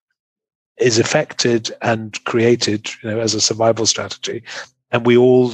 [0.78, 4.44] is affected and created you know as a survival strategy.
[4.92, 5.54] And we all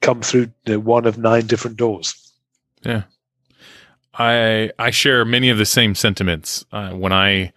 [0.00, 2.32] come through you know, one of nine different doors.
[2.82, 3.04] Yeah.
[4.14, 6.64] I i share many of the same sentiments.
[6.72, 7.52] Uh, when i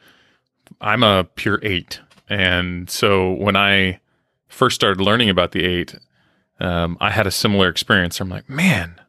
[0.82, 2.00] i'm a pure eight.
[2.30, 4.00] And so when i
[4.48, 5.96] first started learning about the eight
[6.60, 8.20] um, i had a similar experience.
[8.20, 9.00] I'm like man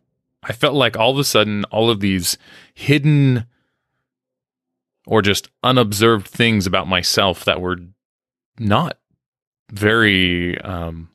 [0.42, 2.38] I felt like all of a sudden, all of these
[2.72, 3.44] hidden
[5.08, 7.78] or just unobserved things about myself that were
[8.58, 8.98] not
[9.70, 11.08] very um,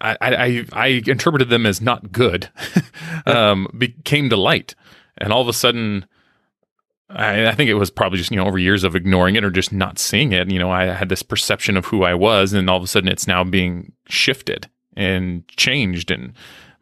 [0.00, 2.50] I, I, I interpreted them as not good
[3.26, 4.74] um, became to light.
[5.16, 6.06] And all of a sudden
[7.08, 9.50] I, I, think it was probably just you know over years of ignoring it or
[9.50, 12.68] just not seeing it you know I had this perception of who I was and
[12.68, 16.32] all of a sudden it's now being shifted and changed and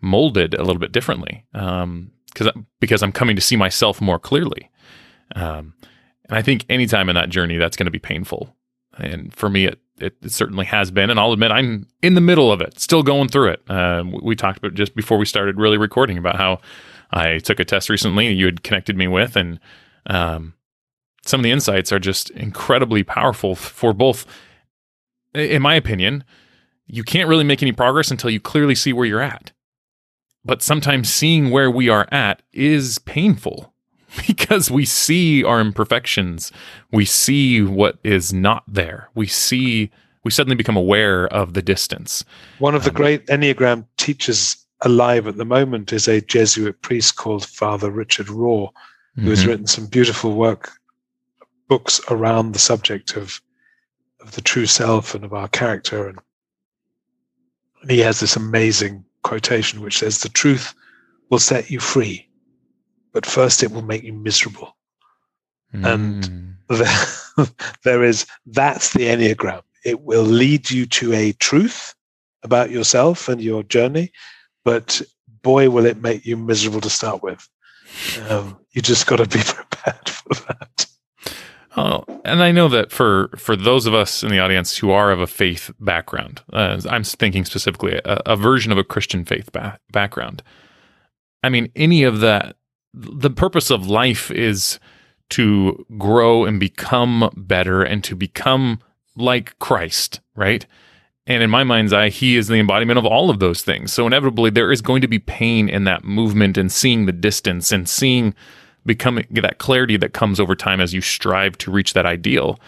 [0.00, 1.44] molded a little bit differently.
[1.52, 4.70] Um, because because I'm coming to see myself more clearly.
[5.34, 5.74] Um,
[6.28, 8.54] and I think anytime in that journey, that's going to be painful.
[8.98, 11.10] And for me, it, it, it certainly has been.
[11.10, 13.62] And I'll admit, I'm in the middle of it, still going through it.
[13.70, 16.60] Uh, we talked about just before we started really recording about how
[17.10, 19.60] I took a test recently you had connected me with, and
[20.06, 20.54] um,
[21.24, 24.26] some of the insights are just incredibly powerful for both.
[25.34, 26.24] In my opinion,
[26.86, 29.52] you can't really make any progress until you clearly see where you're at.
[30.46, 33.74] But sometimes seeing where we are at is painful
[34.26, 36.52] because we see our imperfections.
[36.92, 39.10] We see what is not there.
[39.14, 39.90] We see,
[40.24, 42.24] we suddenly become aware of the distance.
[42.58, 47.16] One of the um, great Enneagram teachers alive at the moment is a Jesuit priest
[47.16, 48.70] called Father Richard Rohr,
[49.14, 49.30] who mm-hmm.
[49.30, 50.70] has written some beautiful work,
[51.68, 53.40] books around the subject of,
[54.20, 56.06] of the true self and of our character.
[56.08, 56.18] And
[57.90, 60.72] he has this amazing quotation which says, The truth
[61.30, 62.28] will set you free,
[63.12, 64.76] but first it will make you miserable.
[65.74, 65.84] Mm.
[65.92, 67.46] And there,
[67.82, 69.62] there is, that's the Enneagram.
[69.84, 71.94] It will lead you to a truth
[72.44, 74.12] about yourself and your journey,
[74.64, 75.02] but
[75.42, 77.48] boy, will it make you miserable to start with.
[78.28, 80.86] Um, you just got to be prepared for that.
[81.76, 85.10] Oh, and I know that for for those of us in the audience who are
[85.10, 89.52] of a faith background, uh, I'm thinking specifically a, a, version of a Christian faith
[89.52, 90.42] ba- background.
[91.42, 92.56] I mean, any of that.
[92.94, 94.80] The purpose of life is
[95.30, 98.80] to grow and become better and to become
[99.16, 100.64] like Christ, right?
[101.26, 103.92] And in my mind's eye, he is the embodiment of all of those things.
[103.92, 107.70] So inevitably, there is going to be pain in that movement and seeing the distance
[107.70, 108.34] and seeing
[108.86, 112.58] becoming that clarity that comes over time as you strive to reach that ideal.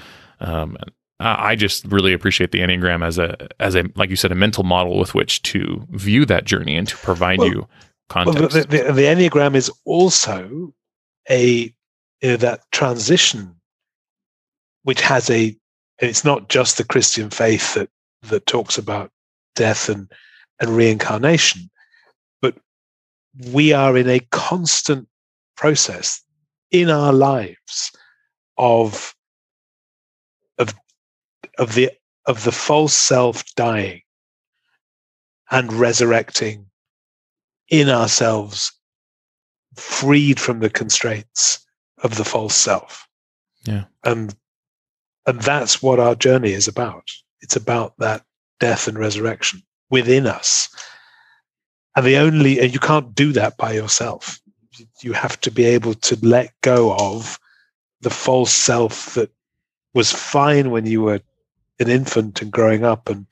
[0.40, 0.76] Um,
[1.20, 4.62] I just really appreciate the Enneagram as a as a like you said a mental
[4.62, 7.68] model with which to view that journey and to provide well, you
[8.08, 8.40] context.
[8.40, 10.72] Well, the, the, the, Enneagram is also
[11.28, 11.74] a
[12.22, 13.56] you know, that transition,
[14.84, 15.56] which has a.
[15.98, 17.90] It's not just the Christian faith that
[18.22, 19.10] that talks about
[19.56, 20.08] death and
[20.60, 21.68] and reincarnation,
[22.40, 22.54] but
[23.50, 25.07] we are in a constant
[25.58, 26.22] process
[26.70, 27.92] in our lives
[28.56, 29.14] of
[30.58, 30.74] of
[31.58, 31.90] of the
[32.26, 34.00] of the false self dying
[35.50, 36.66] and resurrecting
[37.68, 38.72] in ourselves
[39.76, 41.64] freed from the constraints
[42.02, 43.06] of the false self.
[43.64, 43.84] Yeah.
[44.04, 44.34] And
[45.26, 47.10] and that's what our journey is about.
[47.40, 48.22] It's about that
[48.60, 50.68] death and resurrection within us.
[51.96, 54.40] And the only and you can't do that by yourself.
[55.00, 57.38] You have to be able to let go of
[58.00, 59.30] the false self that
[59.94, 61.20] was fine when you were
[61.80, 63.26] an infant and growing up and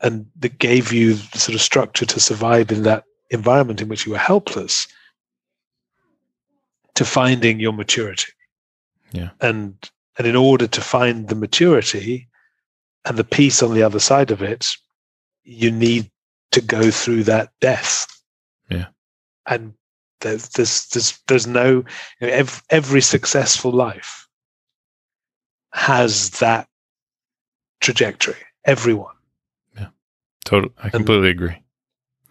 [0.00, 4.04] and that gave you the sort of structure to survive in that environment in which
[4.04, 4.86] you were helpless
[6.94, 8.32] to finding your maturity.
[9.12, 9.30] Yeah.
[9.40, 9.74] And
[10.18, 12.28] and in order to find the maturity
[13.04, 14.76] and the peace on the other side of it,
[15.44, 16.10] you need
[16.52, 18.06] to go through that death.
[18.70, 18.86] Yeah.
[19.46, 19.74] And
[20.26, 21.84] there's there's there's, there's no
[22.20, 24.26] you know, every, every successful life
[25.72, 26.68] has that
[27.80, 28.36] trajectory.
[28.64, 29.14] Everyone.
[29.76, 29.88] Yeah,
[30.44, 30.72] totally.
[30.82, 31.62] I completely agree.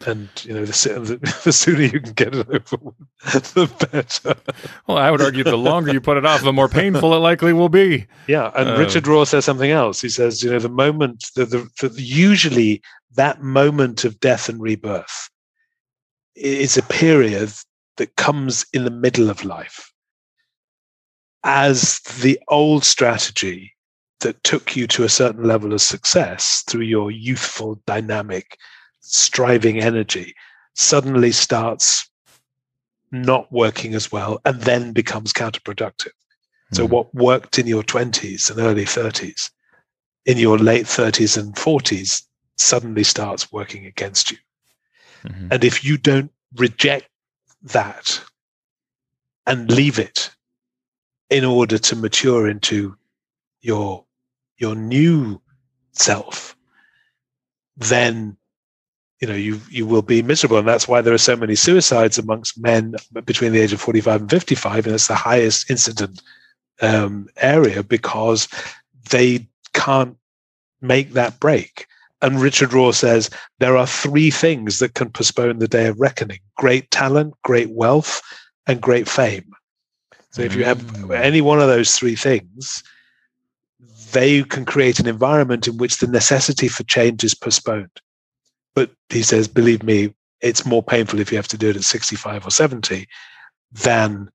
[0.06, 4.36] And you know, the, the, the sooner you can get it over, with, the better.
[4.88, 7.54] Well, I would argue the longer you put it off, the more painful it likely
[7.54, 8.06] will be.
[8.28, 10.02] Yeah, and Uh, Richard Rohr says something else.
[10.02, 12.82] He says, you know, the moment, the, the, the usually
[13.16, 15.30] that moment of death and rebirth
[16.36, 17.54] is a period
[17.98, 19.92] that comes in the middle of life,
[21.44, 23.74] as the old strategy
[24.22, 28.58] that took you to a certain level of success through your youthful, dynamic,
[29.02, 30.34] striving energy
[30.74, 32.10] suddenly starts
[33.12, 36.12] not working as well and then becomes counterproductive.
[36.74, 36.90] So, Mhm.
[36.90, 39.52] what worked in your 20s and early 30s,
[40.26, 42.28] in your late 30s and 40s,
[42.58, 44.38] suddenly starts working against you.
[45.24, 45.48] Mhm.
[45.52, 47.08] And if you don't reject
[47.66, 48.24] that
[49.46, 50.32] and leave it
[51.30, 52.96] in order to mature into
[53.62, 54.06] your
[54.58, 55.42] your new
[55.92, 56.56] self,
[57.78, 58.38] then
[59.20, 62.18] you know you you will be miserable, and that's why there are so many suicides
[62.18, 62.96] amongst men
[63.26, 66.22] between the age of forty five and fifty five, and it's the highest incident
[66.82, 68.48] um, area because
[69.10, 70.18] they can't
[70.82, 71.88] make that break.
[72.22, 76.40] And Richard Rohr says there are three things that can postpone the day of reckoning
[76.58, 78.22] great talent, great wealth,
[78.68, 79.52] and great fame.
[80.32, 81.18] So if you have Mm.
[81.18, 82.84] any one of those three things,
[84.12, 88.02] they can create an environment in which the necessity for change is postponed.
[88.74, 91.84] But he says, believe me, it's more painful if you have to do it at
[91.84, 93.08] 65 or 70
[93.72, 94.30] than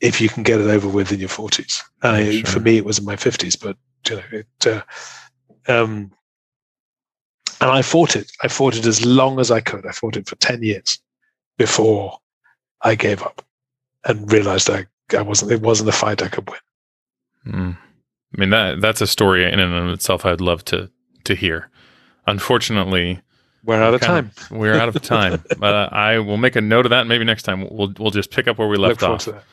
[0.00, 1.82] if you can get it over with in your 40s.
[2.02, 2.46] I, Sure.
[2.46, 3.76] For me, it was in my 50s, but
[4.08, 4.82] you know, it, uh,
[5.72, 6.12] um,
[7.60, 8.30] and I fought it.
[8.42, 9.86] I fought it as long as I could.
[9.86, 10.98] I fought it for 10 years
[11.56, 12.18] before
[12.82, 13.44] I gave up
[14.04, 14.86] and realized I,
[15.16, 16.58] I wasn't, it wasn't a fight I could win.
[17.54, 17.76] Mm.
[18.36, 20.90] I mean that that's a story in and of itself I'd love to
[21.24, 21.70] to hear.
[22.26, 23.20] Unfortunately,
[23.64, 24.46] We're out of kind time.
[24.58, 25.42] we're out of time.
[25.62, 27.06] uh, I will make a note of that.
[27.06, 29.24] Maybe next time we'll we'll just pick up where we left forward off.
[29.24, 29.44] to that.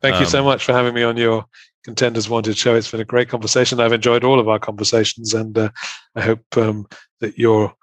[0.00, 1.44] Thank you so Um, much for having me on your
[1.84, 2.74] Contenders Wanted show.
[2.74, 3.78] It's been a great conversation.
[3.80, 5.70] I've enjoyed all of our conversations, and uh,
[6.16, 6.86] I hope um,
[7.22, 7.74] that your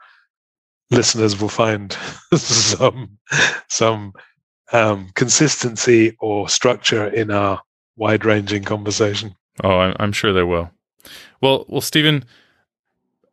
[0.91, 1.93] listeners will find
[2.35, 3.17] some
[3.67, 4.13] some
[4.71, 7.59] um, consistency or structure in our
[7.95, 9.35] wide-ranging conversation.
[9.63, 10.69] Oh, I'm, I'm sure they will.
[11.41, 12.23] Well, well, Stephen,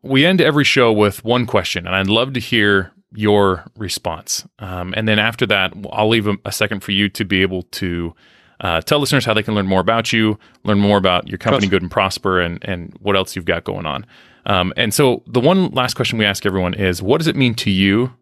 [0.02, 4.46] we end every show with one question, and I'd love to hear your response.
[4.58, 7.62] Um, and then after that, I'll leave a, a second for you to be able
[7.62, 8.14] to
[8.60, 11.68] uh, tell listeners how they can learn more about you, learn more about your company.
[11.68, 14.06] Good and Prosper, and and what else you've got going on.
[14.46, 17.54] Um, and so, the one last question we ask everyone is, what does it mean
[17.56, 18.12] to you,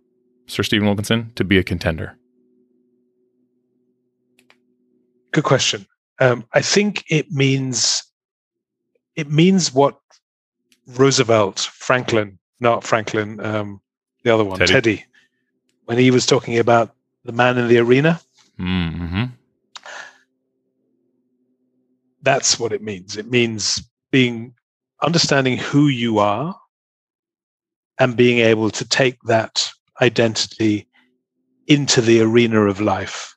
[0.46, 2.16] Sir Stephen Wilkinson, to be a contender?
[5.32, 5.86] Good question.
[6.20, 8.04] Um, I think it means
[9.16, 9.98] it means what
[10.86, 13.80] Roosevelt, Franklin, not Franklin, um,
[14.22, 14.72] the other one, Teddy.
[14.72, 15.04] Teddy,
[15.84, 16.94] when he was talking about
[17.24, 18.20] the man in the arena.
[18.58, 19.24] Mm-hmm.
[22.22, 23.16] That's what it means.
[23.16, 24.54] It means being
[25.04, 26.56] understanding who you are
[27.98, 29.70] and being able to take that
[30.00, 30.88] identity
[31.66, 33.36] into the arena of life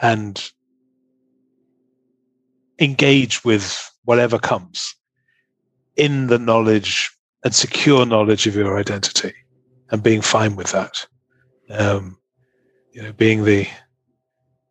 [0.00, 0.50] and
[2.78, 4.94] engage with whatever comes
[5.96, 7.10] in the knowledge
[7.44, 9.32] and secure knowledge of your identity
[9.90, 11.06] and being fine with that.
[11.70, 12.18] Um,
[12.92, 13.66] you know, being the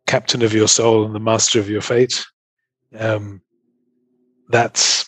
[0.06, 2.24] captain of your soul and the master of your fate.
[2.98, 3.42] Um,
[4.48, 5.07] that's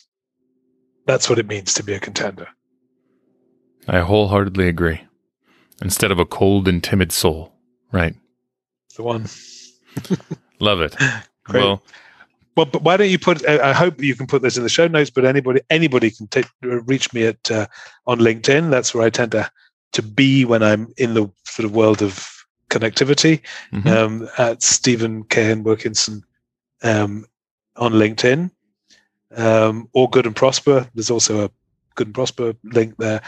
[1.10, 2.46] that's what it means to be a contender.
[3.88, 5.00] I wholeheartedly agree.
[5.82, 7.52] Instead of a cold and timid soul,
[7.90, 8.14] right?
[8.94, 9.26] The one.
[10.60, 10.94] Love it.
[11.44, 11.64] Great.
[11.64, 11.82] Well,
[12.56, 13.44] Well, but why don't you put?
[13.48, 15.10] I hope you can put this in the show notes.
[15.10, 17.66] But anybody, anybody can take, reach me at uh,
[18.06, 18.70] on LinkedIn.
[18.70, 19.50] That's where I tend to
[19.92, 22.28] to be when I'm in the sort of world of
[22.68, 23.40] connectivity.
[23.72, 23.86] mhm.
[23.88, 25.50] Um, at Stephen K.
[25.50, 25.64] N.
[25.64, 26.22] Wilkinson,
[26.84, 27.24] um,
[27.76, 28.50] on LinkedIn
[29.36, 30.88] um, or Good and Prosper.
[30.94, 31.50] There's also a
[31.94, 33.22] Good and Prosper link there,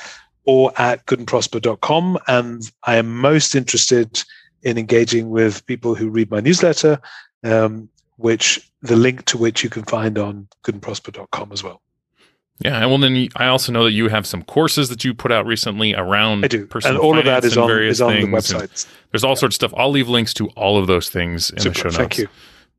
[0.45, 2.19] or at goodandprosper.com.
[2.29, 4.23] And I am most interested
[4.63, 7.01] in engaging with people who read my newsletter,
[7.45, 11.81] um, which the link to which you can find on goodandprosper.com as well.
[12.61, 15.33] Yeah, and well, then I also know that you have some courses that you put
[15.33, 18.87] out recently around I do, and all of that is on, is on the website.
[19.11, 19.75] There's all sorts of stuff.
[19.77, 21.97] I'll leave links to all of those things in Super, the show notes.
[21.97, 22.29] Thank you.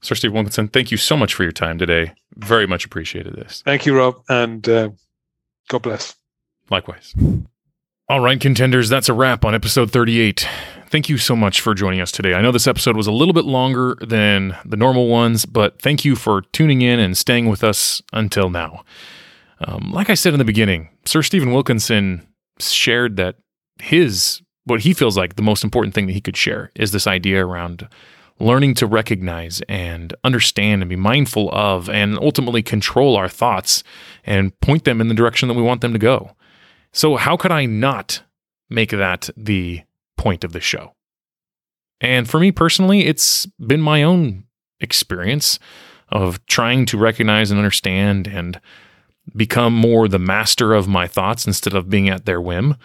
[0.04, 2.14] Sir Steve Wilkinson, thank you so much for your time today.
[2.36, 3.64] Very much appreciated this.
[3.66, 4.90] Thank you, Rob, and uh,
[5.70, 6.16] God bless.
[6.70, 7.16] Likewise.
[8.10, 10.46] All right, contenders, that's a wrap on episode 38.
[10.90, 12.34] Thank you so much for joining us today.
[12.34, 16.04] I know this episode was a little bit longer than the normal ones, but thank
[16.04, 18.84] you for tuning in and staying with us until now.
[19.66, 22.28] Um, like I said in the beginning, Sir Stephen Wilkinson
[22.60, 23.38] shared that
[23.82, 27.08] his, what he feels like the most important thing that he could share is this
[27.08, 27.88] idea around
[28.40, 33.84] learning to recognize and understand and be mindful of and ultimately control our thoughts
[34.26, 36.36] and point them in the direction that we want them to go.
[36.92, 38.24] So, how could I not
[38.70, 39.82] make that the
[40.18, 40.94] point of the show?
[42.02, 44.44] And for me personally, it's been my own
[44.80, 45.58] experience
[46.10, 48.60] of trying to recognize and understand and
[49.36, 52.76] become more the master of my thoughts instead of being at their whim.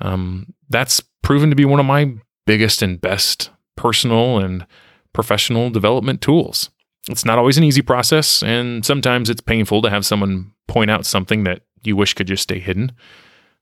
[0.00, 2.14] Um, that's proven to be one of my
[2.46, 4.66] biggest and best personal and
[5.12, 6.70] professional development tools.
[7.08, 11.04] It's not always an easy process, and sometimes it's painful to have someone point out
[11.04, 12.92] something that you wish could just stay hidden.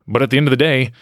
[0.06, 0.92] But at the end of the day,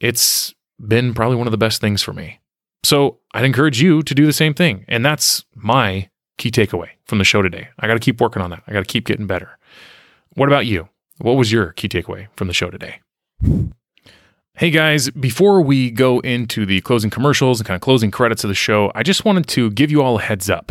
[0.00, 0.54] it's
[0.86, 2.40] been probably one of the best things for me.
[2.82, 4.84] So I'd encourage you to do the same thing.
[4.88, 6.08] And that's my
[6.38, 7.68] key takeaway from the show today.
[7.78, 8.62] I got to keep working on that.
[8.66, 9.58] I got to keep getting better.
[10.34, 10.88] What about you?
[11.18, 13.00] What was your key takeaway from the show today?
[14.56, 18.48] Hey guys, before we go into the closing commercials and kind of closing credits of
[18.48, 20.70] the show, I just wanted to give you all a heads up.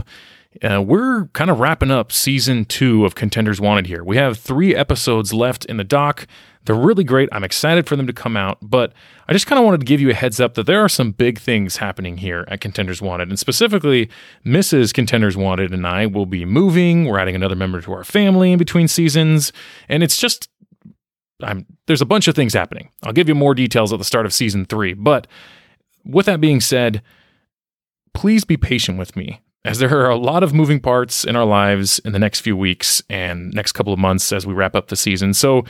[0.62, 4.02] Uh, we're kind of wrapping up season two of Contenders Wanted here.
[4.02, 6.28] We have three episodes left in the dock.
[6.64, 7.28] They're really great.
[7.34, 8.94] I'm excited for them to come out, but
[9.28, 11.12] I just kind of wanted to give you a heads up that there are some
[11.12, 13.28] big things happening here at Contenders Wanted.
[13.28, 14.10] And specifically,
[14.46, 14.94] Mrs.
[14.94, 17.04] Contenders Wanted and I will be moving.
[17.04, 19.52] We're adding another member to our family in between seasons.
[19.90, 20.48] And it's just
[21.42, 22.90] I'm, there's a bunch of things happening.
[23.04, 24.94] I'll give you more details at the start of season three.
[24.94, 25.28] But
[26.06, 27.02] with that being said,
[28.14, 31.46] please be patient with me as there are a lot of moving parts in our
[31.46, 34.88] lives in the next few weeks and next couple of months as we wrap up
[34.88, 35.34] the season.
[35.34, 35.64] So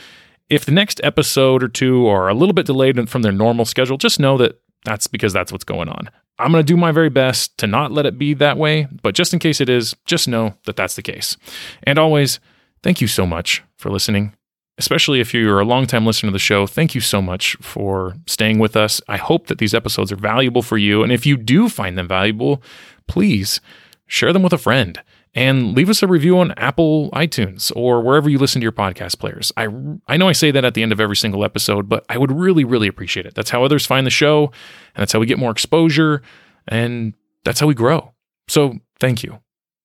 [0.50, 3.96] if the next episode or two are a little bit delayed from their normal schedule,
[3.96, 6.10] just know that that's because that's what's going on.
[6.38, 9.14] I'm going to do my very best to not let it be that way, but
[9.14, 11.36] just in case it is, just know that that's the case.
[11.84, 12.40] And always,
[12.82, 14.34] thank you so much for listening
[14.78, 18.58] especially if you're a longtime listener to the show, thank you so much for staying
[18.58, 19.00] with us.
[19.08, 21.02] I hope that these episodes are valuable for you.
[21.02, 22.62] And if you do find them valuable,
[23.06, 23.60] please
[24.06, 25.00] share them with a friend
[25.34, 29.18] and leave us a review on Apple iTunes or wherever you listen to your podcast
[29.18, 29.52] players.
[29.56, 29.68] I,
[30.06, 32.32] I know I say that at the end of every single episode, but I would
[32.32, 33.34] really, really appreciate it.
[33.34, 34.46] That's how others find the show,
[34.94, 36.22] and that's how we get more exposure,
[36.68, 37.14] and
[37.44, 38.12] that's how we grow.
[38.48, 39.40] So thank you.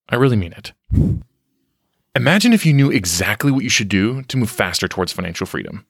[0.09, 0.73] I really mean it.
[2.15, 5.85] Imagine if you knew exactly what you should do to move faster towards financial freedom.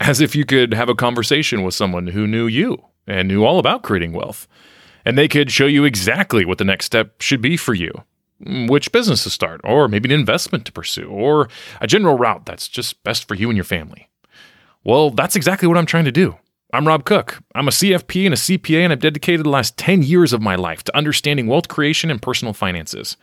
[0.00, 3.58] As if you could have a conversation with someone who knew you and knew all
[3.58, 4.46] about creating wealth.
[5.04, 7.92] And they could show you exactly what the next step should be for you
[8.38, 11.48] which business to start, or maybe an investment to pursue, or
[11.80, 14.08] a general route that's just best for you and your family.
[14.84, 16.36] Well, that's exactly what I'm trying to do.
[16.72, 17.38] I'm Rob Cook.
[17.54, 20.56] I'm a CFP and a CPA, and I've dedicated the last 10 years of my
[20.56, 23.16] life to understanding wealth creation and personal finances.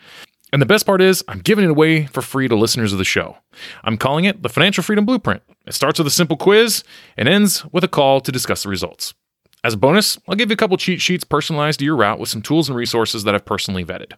[0.54, 3.04] And the best part is, I'm giving it away for free to listeners of the
[3.04, 3.38] show.
[3.84, 5.42] I'm calling it the Financial Freedom Blueprint.
[5.66, 6.84] It starts with a simple quiz
[7.18, 9.16] and ends with a call to discuss the results.
[9.64, 12.30] As a bonus, I'll give you a couple cheat sheets personalized to your route with
[12.30, 14.14] some tools and resources that I've personally vetted.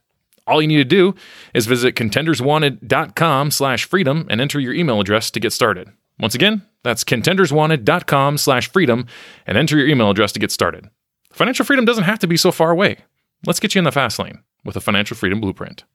[0.46, 1.16] All you need to do
[1.54, 5.88] is visit contenderswanted.com slash freedom and enter your email address to get started.
[6.20, 9.08] Once again, that's contenderswanted.com slash freedom
[9.48, 10.90] and enter your email address to get started.
[11.32, 12.98] Financial freedom doesn't have to be so far away.
[13.46, 15.86] Let's get you in the fast lane with a financial freedom blueprint.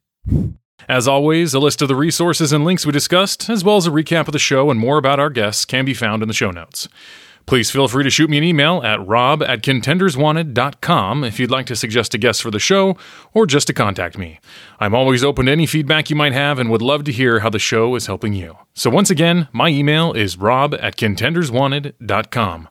[0.87, 3.91] As always, a list of the resources and links we discussed, as well as a
[3.91, 6.51] recap of the show and more about our guests, can be found in the show
[6.51, 6.87] notes.
[7.45, 11.65] Please feel free to shoot me an email at rob at contenderswanted.com if you'd like
[11.65, 12.95] to suggest a guest for the show
[13.33, 14.39] or just to contact me.
[14.79, 17.49] I'm always open to any feedback you might have and would love to hear how
[17.49, 18.57] the show is helping you.
[18.73, 22.69] So once again, my email is rob at contenderswanted.com.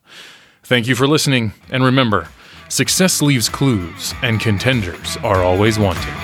[0.63, 2.29] Thank you for listening, and remember,
[2.69, 6.15] success leaves clues, and contenders are always wanted.